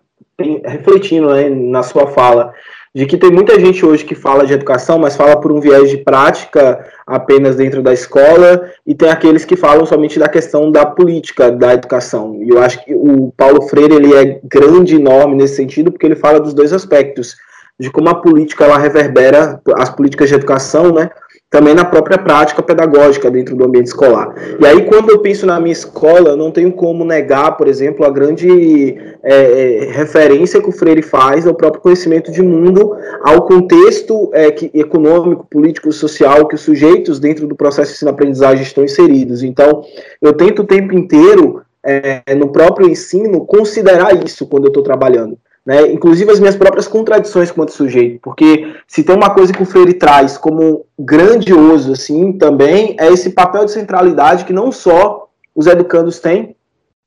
refletindo 0.64 1.32
né, 1.32 1.48
na 1.48 1.82
sua 1.84 2.08
fala 2.08 2.52
de 2.94 3.06
que 3.06 3.16
tem 3.16 3.30
muita 3.30 3.58
gente 3.58 3.86
hoje 3.86 4.04
que 4.04 4.14
fala 4.14 4.44
de 4.44 4.52
educação, 4.52 4.98
mas 4.98 5.16
fala 5.16 5.40
por 5.40 5.50
um 5.50 5.60
viés 5.60 5.88
de 5.88 5.96
prática 5.96 6.84
apenas 7.06 7.56
dentro 7.56 7.82
da 7.82 7.92
escola, 7.92 8.70
e 8.86 8.94
tem 8.94 9.08
aqueles 9.08 9.46
que 9.46 9.56
falam 9.56 9.86
somente 9.86 10.18
da 10.18 10.28
questão 10.28 10.70
da 10.70 10.84
política 10.84 11.50
da 11.50 11.72
educação. 11.72 12.38
E 12.42 12.50
eu 12.50 12.60
acho 12.60 12.84
que 12.84 12.94
o 12.94 13.32
Paulo 13.34 13.62
Freire 13.62 13.94
ele 13.94 14.14
é 14.14 14.40
grande, 14.44 14.96
enorme 14.96 15.36
nesse 15.36 15.56
sentido, 15.56 15.90
porque 15.90 16.04
ele 16.04 16.16
fala 16.16 16.38
dos 16.38 16.52
dois 16.52 16.72
aspectos, 16.72 17.34
de 17.80 17.90
como 17.90 18.10
a 18.10 18.20
política 18.20 18.64
ela 18.64 18.76
reverbera 18.76 19.58
as 19.78 19.88
políticas 19.88 20.28
de 20.28 20.34
educação, 20.34 20.92
né, 20.92 21.08
também 21.52 21.74
na 21.74 21.84
própria 21.84 22.16
prática 22.16 22.62
pedagógica 22.62 23.30
dentro 23.30 23.54
do 23.54 23.64
ambiente 23.64 23.88
escolar. 23.88 24.34
E 24.58 24.66
aí, 24.66 24.86
quando 24.86 25.10
eu 25.10 25.18
penso 25.18 25.44
na 25.44 25.60
minha 25.60 25.74
escola, 25.74 26.30
eu 26.30 26.36
não 26.36 26.50
tenho 26.50 26.72
como 26.72 27.04
negar, 27.04 27.58
por 27.58 27.68
exemplo, 27.68 28.06
a 28.06 28.10
grande 28.10 28.96
é, 29.22 29.34
é, 29.82 29.92
referência 29.92 30.62
que 30.62 30.70
o 30.70 30.72
Freire 30.72 31.02
faz 31.02 31.46
ao 31.46 31.54
próprio 31.54 31.82
conhecimento 31.82 32.32
de 32.32 32.40
mundo, 32.42 32.96
ao 33.22 33.42
contexto 33.42 34.30
é, 34.32 34.50
que, 34.50 34.70
econômico, 34.72 35.46
político, 35.50 35.92
social 35.92 36.48
que 36.48 36.54
os 36.54 36.62
sujeitos 36.62 37.20
dentro 37.20 37.46
do 37.46 37.54
processo 37.54 37.90
de 37.90 37.96
ensino-aprendizagem 37.96 38.62
estão 38.62 38.82
inseridos. 38.82 39.42
Então, 39.42 39.84
eu 40.22 40.32
tento 40.32 40.62
o 40.62 40.66
tempo 40.66 40.94
inteiro, 40.94 41.60
é, 41.84 42.34
no 42.34 42.48
próprio 42.48 42.88
ensino, 42.88 43.44
considerar 43.44 44.24
isso 44.24 44.46
quando 44.46 44.64
eu 44.64 44.68
estou 44.68 44.82
trabalhando 44.82 45.36
né? 45.64 45.92
inclusive 45.92 46.30
as 46.30 46.40
minhas 46.40 46.56
próprias 46.56 46.88
contradições 46.88 47.50
quanto 47.50 47.72
sujeito, 47.72 48.18
porque 48.22 48.74
se 48.86 49.04
tem 49.04 49.14
uma 49.14 49.30
coisa 49.30 49.52
que 49.52 49.62
o 49.62 49.66
Freire 49.66 49.94
traz 49.94 50.36
como 50.36 50.86
grandioso 50.98 51.92
assim 51.92 52.32
também 52.32 52.96
é 52.98 53.08
esse 53.12 53.30
papel 53.30 53.64
de 53.64 53.72
centralidade 53.72 54.44
que 54.44 54.52
não 54.52 54.72
só 54.72 55.28
os 55.54 55.66
educandos 55.66 56.18
têm, 56.18 56.56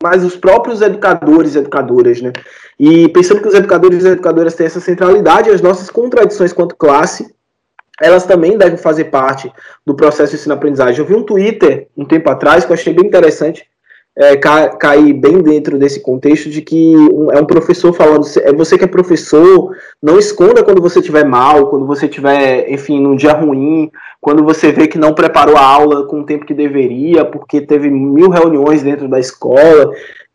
mas 0.02 0.24
os 0.24 0.36
próprios 0.36 0.82
educadores 0.82 1.56
e 1.56 1.60
educadoras, 1.60 2.22
né? 2.22 2.32
E 2.80 3.08
pensando 3.10 3.42
que 3.42 3.48
os 3.48 3.54
educadores 3.54 4.04
e 4.04 4.10
educadoras 4.10 4.54
têm 4.54 4.66
essa 4.68 4.80
centralidade, 4.80 5.50
as 5.50 5.62
nossas 5.62 5.90
contradições 5.90 6.52
quanto 6.52 6.76
classe, 6.76 7.34
elas 8.02 8.26
também 8.26 8.58
devem 8.58 8.78
fazer 8.78 9.06
parte 9.06 9.52
do 9.86 9.96
processo 9.96 10.32
de 10.32 10.38
ensino-aprendizagem. 10.38 11.00
Eu 11.00 11.06
vi 11.06 11.16
um 11.16 11.24
Twitter 11.24 11.88
um 11.96 12.06
tempo 12.06 12.30
atrás 12.30 12.66
que 12.66 12.72
eu 12.72 12.74
achei 12.74 12.94
bem 12.94 13.06
interessante, 13.06 13.66
é, 14.18 14.38
cair 14.38 15.14
bem 15.14 15.42
dentro 15.42 15.78
desse 15.78 16.00
contexto 16.00 16.50
de 16.50 16.62
que 16.62 16.96
um, 16.96 17.32
é 17.32 17.40
um 17.40 17.46
professor 17.46 17.94
falando, 17.94 18.26
é 18.42 18.54
você 18.54 18.78
que 18.78 18.86
é 18.86 18.88
professor, 18.88 19.76
não 20.02 20.18
esconda 20.18 20.64
quando 20.64 20.82
você 20.82 21.00
estiver 21.00 21.26
mal, 21.26 21.70
quando 21.70 21.86
você 21.86 22.06
estiver, 22.06 22.72
enfim, 22.72 23.02
num 23.02 23.16
dia 23.16 23.34
ruim, 23.34 23.92
quando 24.22 24.44
você 24.44 24.72
vê 24.72 24.88
que 24.88 24.98
não 24.98 25.14
preparou 25.14 25.58
a 25.58 25.66
aula 25.66 26.06
com 26.08 26.22
o 26.22 26.26
tempo 26.26 26.46
que 26.46 26.54
deveria, 26.54 27.26
porque 27.26 27.60
teve 27.60 27.90
mil 27.90 28.30
reuniões 28.30 28.82
dentro 28.82 29.10
da 29.10 29.20
escola, 29.20 29.92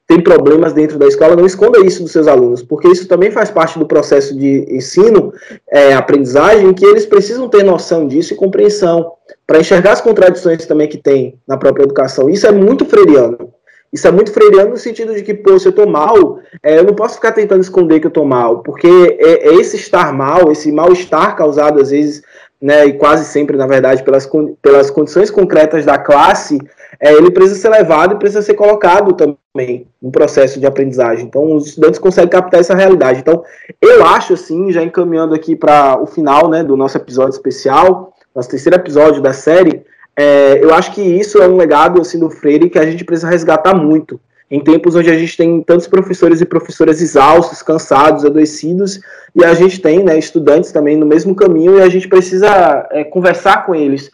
tem 0.07 0.21
problemas 0.21 0.73
dentro 0.73 0.99
da 0.99 1.07
escola, 1.07 1.37
não 1.37 1.47
esconda 1.47 1.79
isso 1.87 2.03
dos 2.03 2.13
seus 2.13 2.27
alunos, 2.27 2.63
porque 2.63 2.89
isso 2.89 3.07
também 3.07 3.31
faz 3.31 3.49
parte 3.49 3.79
do 3.79 3.87
processo 3.87 4.37
de 4.37 4.67
ensino, 4.69 5.33
é, 5.71 5.95
aprendizagem, 5.95 6.75
que 6.75 6.85
eles 6.85 7.07
precisam 7.07 7.49
ter 7.49 7.63
noção 7.63 8.07
disso 8.09 8.35
e 8.35 8.37
compreensão, 8.37 9.13
para 9.47 9.61
enxergar 9.61 9.93
as 9.93 10.01
contradições 10.01 10.67
também 10.67 10.89
que 10.89 10.99
tem 10.99 11.39
na 11.47 11.57
própria 11.57 11.85
educação. 11.85 12.29
Isso 12.29 12.47
é 12.47 12.53
muito 12.53 12.85
freiriano. 12.85 13.53
Isso 13.93 14.07
é 14.07 14.11
muito 14.11 14.33
freiriano 14.33 14.71
no 14.71 14.77
sentido 14.77 15.15
de 15.15 15.23
que, 15.23 15.35
pô, 15.35 15.59
se 15.59 15.67
eu 15.67 15.73
tô 15.73 15.87
mal, 15.87 16.39
é, 16.63 16.79
eu 16.79 16.85
não 16.85 16.95
posso 16.95 17.17
ficar 17.17 17.33
tentando 17.33 17.61
esconder 17.61 17.99
que 17.99 18.07
eu 18.07 18.11
tô 18.11 18.25
mal, 18.25 18.63
porque 18.63 18.87
é, 19.19 19.49
é 19.49 19.55
esse 19.55 19.77
estar 19.77 20.13
mal, 20.13 20.53
esse 20.53 20.71
mal-estar 20.71 21.35
causado 21.37 21.81
às 21.81 21.91
vezes, 21.91 22.23
né, 22.63 22.87
e 22.87 22.93
quase 22.93 23.25
sempre, 23.25 23.57
na 23.57 23.67
verdade, 23.67 24.05
pelas, 24.05 24.31
pelas 24.63 24.91
condições 24.91 25.31
concretas 25.31 25.85
da 25.85 25.99
classe, 25.99 26.59
é, 27.01 27.13
ele 27.13 27.31
precisa 27.31 27.59
ser 27.59 27.71
levado 27.71 28.15
e 28.15 28.19
precisa 28.19 28.43
ser 28.43 28.55
colocado 28.55 29.15
também 29.15 29.89
no 30.01 30.13
processo 30.13 30.61
de 30.61 30.67
aprendizagem. 30.67 31.25
Então, 31.25 31.57
os 31.57 31.69
estudantes 31.69 31.99
conseguem 31.99 32.31
captar 32.31 32.61
essa 32.61 32.75
realidade. 32.75 33.21
Então, 33.21 33.43
eu 33.81 34.05
acho, 34.05 34.35
assim, 34.35 34.71
já 34.71 34.83
encaminhando 34.83 35.35
aqui 35.35 35.57
para 35.57 36.01
o 36.01 36.07
final 36.07 36.49
né, 36.49 36.63
do 36.63 36.77
nosso 36.77 36.97
episódio 36.97 37.33
especial, 37.33 38.13
nosso 38.35 38.51
terceiro 38.51 38.77
episódio 38.77 39.23
da 39.23 39.33
série, 39.33 39.83
é, 40.21 40.63
eu 40.63 40.75
acho 40.75 40.93
que 40.93 41.01
isso 41.01 41.39
é 41.39 41.49
um 41.49 41.57
legado 41.57 41.99
assim, 41.99 42.19
do 42.19 42.29
Freire 42.29 42.69
que 42.69 42.79
a 42.79 42.85
gente 42.85 43.05
precisa 43.07 43.31
resgatar 43.31 43.75
muito. 43.75 44.21
Em 44.51 44.61
tempos 44.61 44.95
onde 44.95 45.09
a 45.09 45.17
gente 45.17 45.35
tem 45.35 45.63
tantos 45.63 45.87
professores 45.87 46.43
e 46.43 46.45
professoras 46.45 47.01
exaustos, 47.01 47.63
cansados, 47.63 48.25
adoecidos, 48.25 49.01
e 49.35 49.43
a 49.43 49.55
gente 49.55 49.81
tem 49.81 50.05
né, 50.05 50.19
estudantes 50.19 50.73
também 50.73 50.95
no 50.95 51.07
mesmo 51.07 51.35
caminho, 51.35 51.79
e 51.79 51.83
a 51.83 51.89
gente 51.89 52.07
precisa 52.07 52.87
é, 52.91 53.03
conversar 53.03 53.65
com 53.65 53.75
eles 53.75 54.11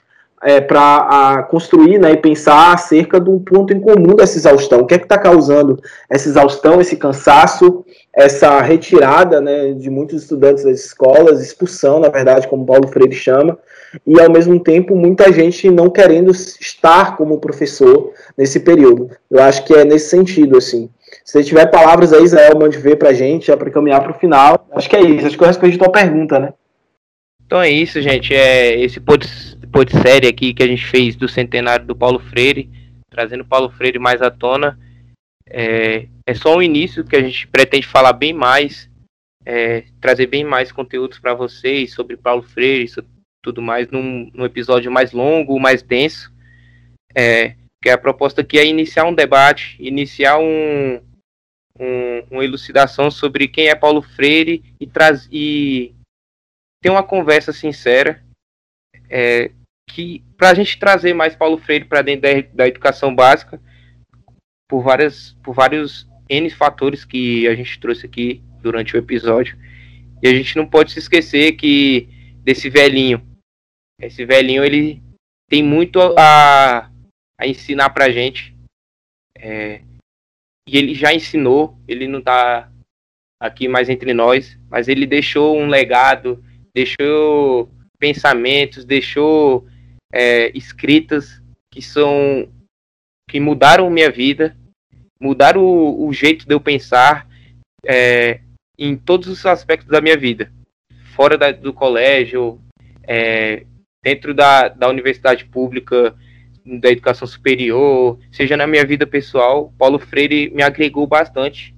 é, 0.47 0.61
para 0.61 1.43
construir 1.51 1.99
né, 1.99 2.13
e 2.13 2.17
pensar 2.17 2.73
acerca 2.73 3.19
do 3.19 3.41
ponto 3.41 3.73
em 3.73 3.81
comum 3.81 4.15
dessa 4.15 4.39
exaustão. 4.39 4.79
O 4.79 4.87
que 4.87 4.95
é 4.95 4.99
que 4.99 5.05
está 5.05 5.19
causando 5.19 5.83
essa 6.09 6.29
exaustão, 6.29 6.81
esse 6.81 6.97
cansaço, 6.97 7.85
essa 8.15 8.61
retirada 8.61 9.41
né, 9.41 9.73
de 9.73 9.91
muitos 9.91 10.23
estudantes 10.23 10.63
das 10.63 10.85
escolas, 10.85 11.43
expulsão, 11.43 11.99
na 11.99 12.09
verdade, 12.09 12.47
como 12.47 12.65
Paulo 12.65 12.87
Freire 12.87 13.13
chama, 13.13 13.59
e 14.07 14.21
ao 14.21 14.31
mesmo 14.31 14.61
tempo 14.61 14.95
muita 14.95 15.33
gente 15.33 15.69
não 15.69 15.91
querendo 15.91 16.31
estar 16.31 17.17
como 17.17 17.41
professor 17.41 18.13
nesse 18.39 18.61
período. 18.61 19.11
Eu 19.29 19.43
acho 19.43 19.65
que 19.65 19.75
é 19.75 19.85
nesse 19.85 20.11
sentido, 20.11 20.59
assim. 20.59 20.89
Se 21.25 21.43
tiver 21.43 21.67
palavras 21.67 22.13
aí, 22.13 22.23
Israel, 22.23 22.57
mande 22.57 22.79
ver 22.79 22.95
pra 22.95 23.13
gente, 23.13 23.49
já 23.49 23.57
para 23.57 23.69
caminhar 23.69 24.01
para 24.01 24.13
o 24.13 24.19
final. 24.19 24.65
Acho 24.71 24.89
que 24.89 24.95
é 24.95 25.01
isso, 25.01 25.27
acho 25.27 25.37
que 25.37 25.43
eu 25.43 25.49
respondi 25.49 25.75
a 25.75 25.79
tua 25.81 25.91
pergunta, 25.91 26.39
né? 26.39 26.53
Então 27.45 27.61
é 27.61 27.69
isso, 27.69 28.01
gente. 28.01 28.33
É 28.33 28.81
esse 28.81 29.01
pod, 29.67 29.91
pod 29.91 29.93
série 30.03 30.27
aqui 30.27 30.55
que 30.55 30.63
a 30.63 30.67
gente 30.67 30.85
fez 30.87 31.17
do 31.17 31.29
centenário 31.29 31.87
do 31.87 31.95
Paulo 31.95 32.19
Freire, 32.19 32.71
trazendo 33.11 33.45
Paulo 33.45 33.71
Freire 33.71 33.99
mais 33.99 34.23
à 34.23 34.31
tona. 34.31 34.79
É, 35.49 36.07
é 36.27 36.35
só 36.35 36.57
o 36.57 36.63
início 36.63 37.05
que 37.05 37.17
a 37.17 37.21
gente 37.21 37.47
pretende 37.47 37.87
falar 37.87 38.13
bem 38.13 38.33
mais, 38.33 38.91
é, 39.45 39.85
trazer 40.01 40.27
bem 40.27 40.45
mais 40.45 40.73
conteúdos 40.73 41.19
para 41.19 41.35
vocês 41.35 41.95
sobre 41.95 42.17
Paulo 42.17 42.43
Freire, 42.43 42.89
sobre 42.89 43.11
tudo 43.43 43.63
mais, 43.63 43.89
num, 43.91 44.31
num 44.35 44.45
episódio 44.45 44.91
mais 44.91 45.13
longo, 45.13 45.61
mais 45.61 45.83
denso. 45.83 46.33
É, 47.15 47.55
que 47.83 47.89
a 47.89 47.99
proposta 47.99 48.41
aqui 48.41 48.59
é 48.59 48.67
iniciar 48.67 49.05
um 49.05 49.15
debate, 49.15 49.77
iniciar 49.79 50.39
um, 50.39 51.01
um, 51.79 52.23
uma 52.31 52.45
elucidação 52.45 53.11
sobre 53.11 53.47
quem 53.47 53.69
é 53.69 53.75
Paulo 53.75 54.03
Freire 54.03 54.63
e, 54.81 54.87
traz, 54.87 55.29
e 55.31 55.95
ter 56.83 56.91
uma 56.91 57.03
conversa 57.03 57.53
sincera 57.53 58.26
é, 59.09 59.51
que 59.91 60.23
para 60.37 60.51
a 60.51 60.55
gente 60.55 60.79
trazer 60.79 61.15
mais 61.15 61.35
Paulo 61.35 61.59
Freire 61.59 61.85
para 61.85 62.03
dentro 62.03 62.23
da, 62.23 62.41
da, 62.53 62.69
educação 62.69 63.15
básica 63.15 63.61
por 64.69 64.83
várias 64.83 65.33
por 65.43 65.55
vários 65.55 66.09
N 66.29 66.51
fatores 66.51 67.05
que 67.05 67.47
a 67.47 67.55
gente 67.55 67.79
trouxe 67.79 68.07
aqui 68.07 68.43
durante 68.61 68.97
o 68.97 68.99
episódio. 68.99 69.57
E 70.23 70.29
a 70.29 70.35
gente 70.35 70.57
não 70.57 70.67
pode 70.67 70.93
se 70.93 70.99
esquecer 70.99 71.53
que 71.53 72.09
desse 72.43 72.69
velhinho. 72.69 73.25
Esse 74.01 74.25
velhinho 74.25 74.65
ele 74.65 75.03
tem 75.49 75.63
muito 75.63 76.01
a, 76.19 76.91
a 77.39 77.47
ensinar 77.47 77.91
pra 77.91 78.11
gente. 78.11 78.55
É, 79.39 79.83
e 80.69 80.77
ele 80.77 80.95
já 80.95 81.15
ensinou, 81.15 81.79
ele 81.87 82.09
não 82.09 82.21
tá 82.21 82.71
aqui 83.41 83.69
mais 83.69 83.89
entre 83.89 84.13
nós, 84.13 84.59
mas 84.69 84.89
ele 84.89 85.07
deixou 85.07 85.57
um 85.57 85.69
legado, 85.69 86.43
deixou 86.75 87.71
pensamentos, 87.99 88.85
deixou 88.85 89.67
é, 90.13 90.51
escritas 90.57 91.43
que 91.71 91.83
são 91.83 92.49
que 93.29 93.41
mudaram 93.41 93.91
minha 93.91 94.11
vida, 94.11 94.57
mudaram 95.21 95.63
o, 95.63 96.07
o 96.07 96.13
jeito 96.13 96.47
de 96.47 96.55
eu 96.55 96.61
pensar 96.61 97.29
é, 97.85 98.41
em 98.79 98.97
todos 98.97 99.29
os 99.29 99.45
aspectos 99.45 99.89
da 99.89 100.01
minha 100.01 100.17
vida, 100.17 100.53
fora 101.15 101.37
da, 101.37 101.51
do 101.51 101.73
colégio, 101.73 102.61
é, 103.03 103.65
dentro 104.03 104.33
da, 104.33 104.69
da 104.69 104.89
universidade 104.89 105.45
pública, 105.45 106.15
da 106.65 106.91
educação 106.91 107.27
superior, 107.27 108.19
seja 108.31 108.57
na 108.57 108.67
minha 108.67 108.85
vida 108.85 109.07
pessoal, 109.07 109.73
Paulo 109.79 109.99
Freire 109.99 110.51
me 110.51 110.63
agregou 110.63 111.07
bastante 111.07 111.75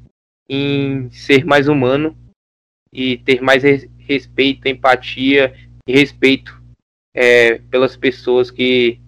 em 0.48 1.10
ser 1.10 1.44
mais 1.44 1.68
humano 1.68 2.16
e 2.92 3.18
ter 3.18 3.42
mais 3.42 3.62
respeito, 3.98 4.66
empatia 4.66 5.54
e 5.88 5.92
respeito 5.92 6.62
é, 7.14 7.58
pelas 7.58 7.96
pessoas 7.96 8.50
que, 8.50 9.00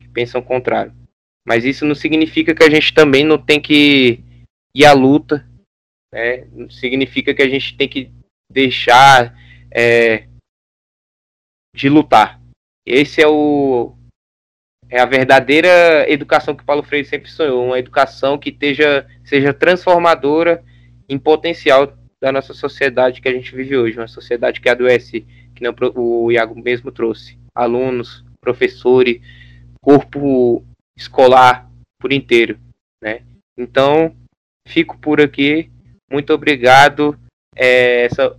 que 0.00 0.08
pensam 0.08 0.40
o 0.40 0.44
contrário. 0.44 0.92
Mas 1.46 1.64
isso 1.64 1.84
não 1.84 1.94
significa 1.94 2.54
que 2.54 2.64
a 2.64 2.70
gente 2.70 2.92
também 2.92 3.24
não 3.24 3.38
tem 3.38 3.60
que 3.60 4.20
ir 4.74 4.84
à 4.84 4.92
luta, 4.92 5.48
né? 6.12 6.44
Não 6.52 6.68
significa 6.68 7.32
que 7.32 7.42
a 7.42 7.48
gente 7.48 7.76
tem 7.76 7.88
que 7.88 8.10
deixar 8.50 9.34
é, 9.70 10.28
de 11.74 11.88
lutar. 11.88 12.40
Esse 12.84 13.22
é 13.22 13.28
o 13.28 13.96
é 14.90 15.00
a 15.00 15.06
verdadeira 15.06 16.04
educação 16.10 16.54
que 16.54 16.64
Paulo 16.64 16.82
Freire 16.82 17.08
sempre 17.08 17.30
sonhou, 17.30 17.64
uma 17.64 17.78
educação 17.78 18.36
que 18.36 18.50
esteja, 18.50 19.08
seja 19.24 19.54
transformadora 19.54 20.62
em 21.08 21.18
potencial 21.18 21.96
da 22.20 22.30
nossa 22.30 22.52
sociedade 22.52 23.22
que 23.22 23.28
a 23.28 23.32
gente 23.32 23.56
vive 23.56 23.74
hoje, 23.74 23.98
uma 23.98 24.06
sociedade 24.06 24.60
que 24.60 24.68
adoece, 24.68 25.26
que 25.54 25.62
não, 25.62 25.74
o 25.94 26.30
Iago 26.30 26.60
mesmo 26.60 26.90
trouxe, 26.90 27.38
alunos, 27.54 28.24
professores, 28.40 29.20
corpo 29.80 30.64
escolar 30.96 31.70
por 32.00 32.12
inteiro, 32.12 32.58
né? 33.02 33.22
Então, 33.58 34.14
fico 34.66 34.98
por 34.98 35.20
aqui. 35.20 35.70
Muito 36.10 36.32
obrigado. 36.32 37.18
É, 37.54 38.04
essa 38.04 38.38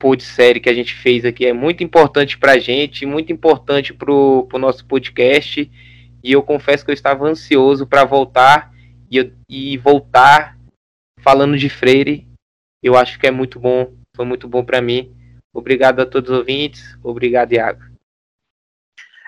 pod 0.00 0.22
série 0.22 0.60
que 0.60 0.68
a 0.68 0.74
gente 0.74 0.94
fez 0.94 1.24
aqui 1.24 1.46
é 1.46 1.52
muito 1.52 1.84
importante 1.84 2.36
para 2.36 2.52
a 2.52 2.58
gente, 2.58 3.06
muito 3.06 3.32
importante 3.32 3.94
para 3.94 4.12
o 4.12 4.58
nosso 4.58 4.84
podcast. 4.86 5.70
E 6.22 6.32
eu 6.32 6.42
confesso 6.42 6.84
que 6.84 6.90
eu 6.90 6.94
estava 6.94 7.26
ansioso 7.26 7.86
para 7.86 8.04
voltar 8.04 8.72
e, 9.10 9.32
e 9.48 9.76
voltar 9.78 10.58
falando 11.20 11.56
de 11.56 11.68
Freire. 11.68 12.26
Eu 12.82 12.96
acho 12.96 13.18
que 13.18 13.26
é 13.26 13.30
muito 13.30 13.60
bom, 13.60 13.92
foi 14.16 14.24
muito 14.24 14.48
bom 14.48 14.64
para 14.64 14.82
mim. 14.82 15.14
Obrigado 15.52 16.00
a 16.00 16.06
todos 16.06 16.30
os 16.30 16.38
ouvintes. 16.38 16.96
Obrigado, 17.02 17.52
Iago. 17.52 17.82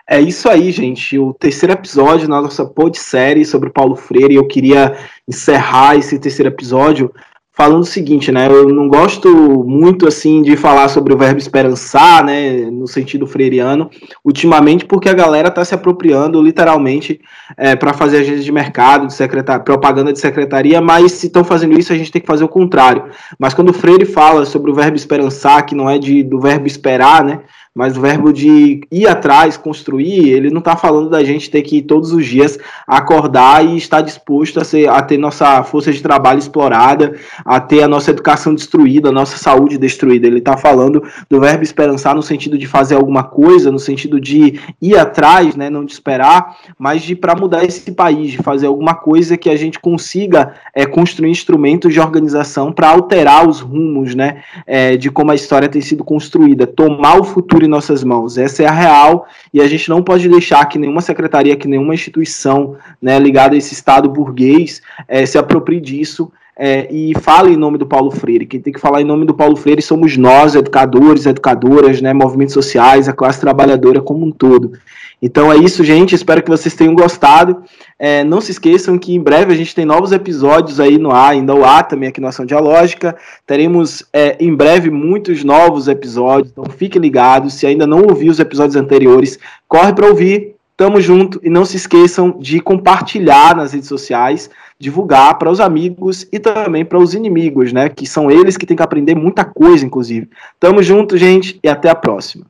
É 0.07 0.21
isso 0.21 0.49
aí, 0.49 0.71
gente. 0.71 1.19
O 1.19 1.33
terceiro 1.33 1.73
episódio 1.73 2.29
da 2.29 2.41
nossa 2.41 2.67
pod 2.67 2.99
série 2.99 3.45
sobre 3.45 3.71
Paulo 3.71 3.97
Freire. 3.97 4.35
Eu 4.35 4.47
queria 4.47 4.97
encerrar 5.27 5.97
esse 5.97 6.19
terceiro 6.19 6.51
episódio 6.51 7.13
falando 7.55 7.83
o 7.83 7.87
seguinte, 7.87 8.33
né? 8.33 8.49
Eu 8.49 8.69
não 8.69 8.89
gosto 8.89 9.29
muito 9.65 10.09
assim 10.09 10.43
de 10.43 10.57
falar 10.57 10.89
sobre 10.89 11.15
o 11.15 11.17
verbo 11.17 11.39
esperançar, 11.39 12.25
né? 12.25 12.69
No 12.71 12.89
sentido 12.89 13.29
freiriano, 13.29 13.89
ultimamente, 14.25 14.85
porque 14.85 15.09
a 15.09 15.15
galera 15.15 15.49
está 15.49 15.65
se 15.65 15.73
apropriando 15.73 16.43
literalmente 16.43 17.21
é, 17.57 17.77
para 17.77 17.95
fazer 17.95 18.19
agência 18.19 18.43
de 18.43 18.53
mercado, 18.53 19.07
de 19.07 19.15
secretar, 19.15 19.63
propaganda 19.63 20.13
de 20.13 20.19
secretaria, 20.19 20.81
mas 20.81 21.13
se 21.13 21.27
estão 21.27 21.45
fazendo 21.45 21.79
isso, 21.79 21.93
a 21.93 21.97
gente 21.97 22.11
tem 22.11 22.21
que 22.21 22.27
fazer 22.27 22.43
o 22.43 22.49
contrário. 22.49 23.05
Mas 23.39 23.55
quando 23.55 23.71
o 23.71 23.75
Freire 23.75 24.05
fala 24.05 24.45
sobre 24.45 24.73
o 24.73 24.75
verbo 24.75 24.97
esperançar, 24.97 25.65
que 25.65 25.77
não 25.77 25.89
é 25.89 25.97
de, 25.97 26.25
do 26.25 26.41
verbo 26.41 26.67
esperar, 26.67 27.23
né? 27.23 27.41
Mas 27.75 27.99
o 27.99 28.01
verbo 28.01 28.33
de 28.33 28.83
ir 28.91 29.09
atrás, 29.09 29.57
construir, 29.57 30.29
ele 30.29 30.49
não 30.49 30.61
está 30.61 30.77
falando 30.77 31.11
da 31.11 31.25
gente 31.25 31.51
ter 31.51 31.63
que 31.63 31.83
todos 31.83 32.13
os 32.13 32.25
dias 32.25 32.57
acordar 32.87 33.67
e 33.67 33.77
estar 33.77 34.01
disposto 34.01 34.61
a, 34.61 34.65
ser, 34.65 34.89
a 34.89 35.03
ter 35.03 35.19
nossa 35.19 35.65
força 35.65 35.93
de 35.93 36.01
trabalho 36.01 36.39
explorada, 36.39 37.17
a 37.45 37.59
ter 37.59 37.83
a 37.83 37.89
nossa 37.89 38.13
educação 38.13 38.55
destruída, 38.55 39.09
a 39.09 39.13
nossa 39.13 39.37
saúde 39.37 39.77
destruída. 39.77 40.29
Ele 40.29 40.39
está 40.39 40.57
falando 40.57 41.03
do 41.29 41.41
verbo 41.41 41.65
esperançar 41.65 42.15
no 42.15 42.23
sentido 42.23 42.57
de 42.57 42.67
fazer 42.69 42.95
alguma 42.95 43.25
coisa, 43.25 43.73
no 43.73 43.79
sentido 43.81 44.21
de 44.21 44.61
ir 44.81 44.97
atrás, 44.97 45.57
né, 45.57 45.69
não 45.69 45.85
de 45.85 45.93
esperar, 45.93 46.57
mas 46.79 47.03
de 47.03 47.17
para 47.17 47.35
mudar 47.35 47.65
esse 47.65 47.91
país, 47.91 48.31
de 48.31 48.39
fazer 48.39 48.67
alguma 48.67 48.95
coisa 48.95 49.37
que 49.37 49.51
a 49.51 49.57
gente 49.57 49.81
consiga 49.81 50.55
é, 50.73 50.87
construir 50.87 51.31
instrumentos 51.31 51.93
de 51.93 51.99
organização 51.99 52.71
para 52.71 52.91
alterar 52.91 53.49
os 53.49 53.59
rumos, 53.59 54.15
né, 54.15 54.43
é, 54.65 54.97
de 54.97 55.11
como 55.11 55.33
a 55.33 55.35
história 55.35 55.69
tem 55.69 55.83
sido 55.83 56.05
construída, 56.05 56.69
tomar 56.69 57.19
o 57.19 57.25
futuro 57.25 57.64
em 57.65 57.69
nossas 57.69 58.05
mãos. 58.05 58.39
Essa 58.39 58.63
é 58.63 58.67
a 58.67 58.73
real 58.73 59.27
e 59.53 59.61
a 59.61 59.67
gente 59.67 59.89
não 59.89 60.03
pode 60.03 60.29
deixar 60.29 60.65
que 60.67 60.79
nenhuma 60.79 61.01
secretaria, 61.01 61.57
que 61.57 61.69
nenhuma 61.69 61.95
instituição 61.95 62.77
né, 63.01 63.19
ligada 63.19 63.55
a 63.55 63.59
esse 63.59 63.75
Estado 63.75 64.09
burguês 64.09 64.83
é, 65.09 65.25
se 65.27 65.39
aproprie 65.39 65.81
disso 65.81 66.31
é, 66.57 66.87
e 66.93 67.13
fale 67.21 67.53
em 67.53 67.57
nome 67.57 67.79
do 67.79 67.87
Paulo 67.87 68.11
Freire. 68.11 68.47
Quem 68.47 68.61
tem 68.61 68.73
que 68.73 68.81
falar 68.81 69.01
em 69.01 69.05
nome 69.05 69.25
do 69.25 69.35
Paulo 69.35 69.57
Freire 69.57 69.83
somos 69.83 70.17
nós, 70.17 70.55
educadores, 70.55 71.27
educadoras, 71.27 72.01
né, 72.01 72.13
movimentos 72.13 72.55
sociais, 72.55 73.09
a 73.09 73.13
classe 73.13 73.41
trabalhadora 73.41 74.01
como 74.01 74.25
um 74.25 74.31
todo. 74.31 74.73
Então 75.21 75.51
é 75.51 75.57
isso, 75.57 75.83
gente. 75.83 76.15
Espero 76.15 76.43
que 76.43 76.51
vocês 76.51 76.75
tenham 76.75 76.95
gostado. 76.95 77.63
É, 77.99 78.23
não 78.23 78.41
se 78.41 78.51
esqueçam 78.53 78.99
que 78.99 79.15
em 79.15 79.21
breve 79.21 79.53
a 79.53 79.57
gente 79.57 79.75
tem 79.75 79.85
novos 79.85 80.13
episódios 80.13 80.79
aí 80.79 80.99
no 80.99 81.13
ar, 81.13 81.31
ainda 81.31 81.55
o 81.55 81.65
ar 81.65 81.89
também 81.89 82.09
aqui 82.09 82.21
no 82.21 82.29
Ação 82.29 82.45
Dialógica. 82.45 83.17
Teremos 83.47 84.05
é, 84.13 84.37
em 84.39 84.55
breve 84.55 84.91
muitos 84.91 85.43
novos 85.43 85.89
episódios, 85.89 86.53
então 86.53 86.65
fiquem 86.65 87.01
ligados. 87.01 87.55
Se 87.55 87.67
ainda 87.67 87.87
não 87.87 88.03
ouviu 88.03 88.31
os 88.31 88.39
episódios 88.39 88.77
anteriores, 88.77 89.39
corre 89.67 89.93
para 89.93 90.09
ouvir. 90.09 90.55
Tamo 90.77 91.01
junto 91.01 91.41
e 91.43 91.49
não 91.49 91.65
se 91.65 91.77
esqueçam 91.77 92.37
de 92.39 92.61
compartilhar 92.61 93.57
nas 93.57 93.73
redes 93.73 93.89
sociais 93.89 94.51
divulgar 94.79 95.39
para 95.39 95.51
os 95.51 95.61
amigos 95.61 96.27
e 96.33 96.39
também 96.39 96.85
para 96.85 96.99
os 96.99 97.15
inimigos, 97.15 97.73
né? 97.73 97.89
Que 97.89 98.07
são 98.07 98.31
eles 98.31 98.57
que 98.57 98.67
têm 98.67 98.77
que 98.77 98.83
aprender 98.83 99.15
muita 99.15 99.45
coisa, 99.45 99.85
inclusive. 99.85 100.29
Tamo 100.59 100.83
junto, 100.83 101.17
gente, 101.17 101.59
e 101.63 101.69
até 101.69 101.89
a 101.89 101.95
próxima. 101.95 102.47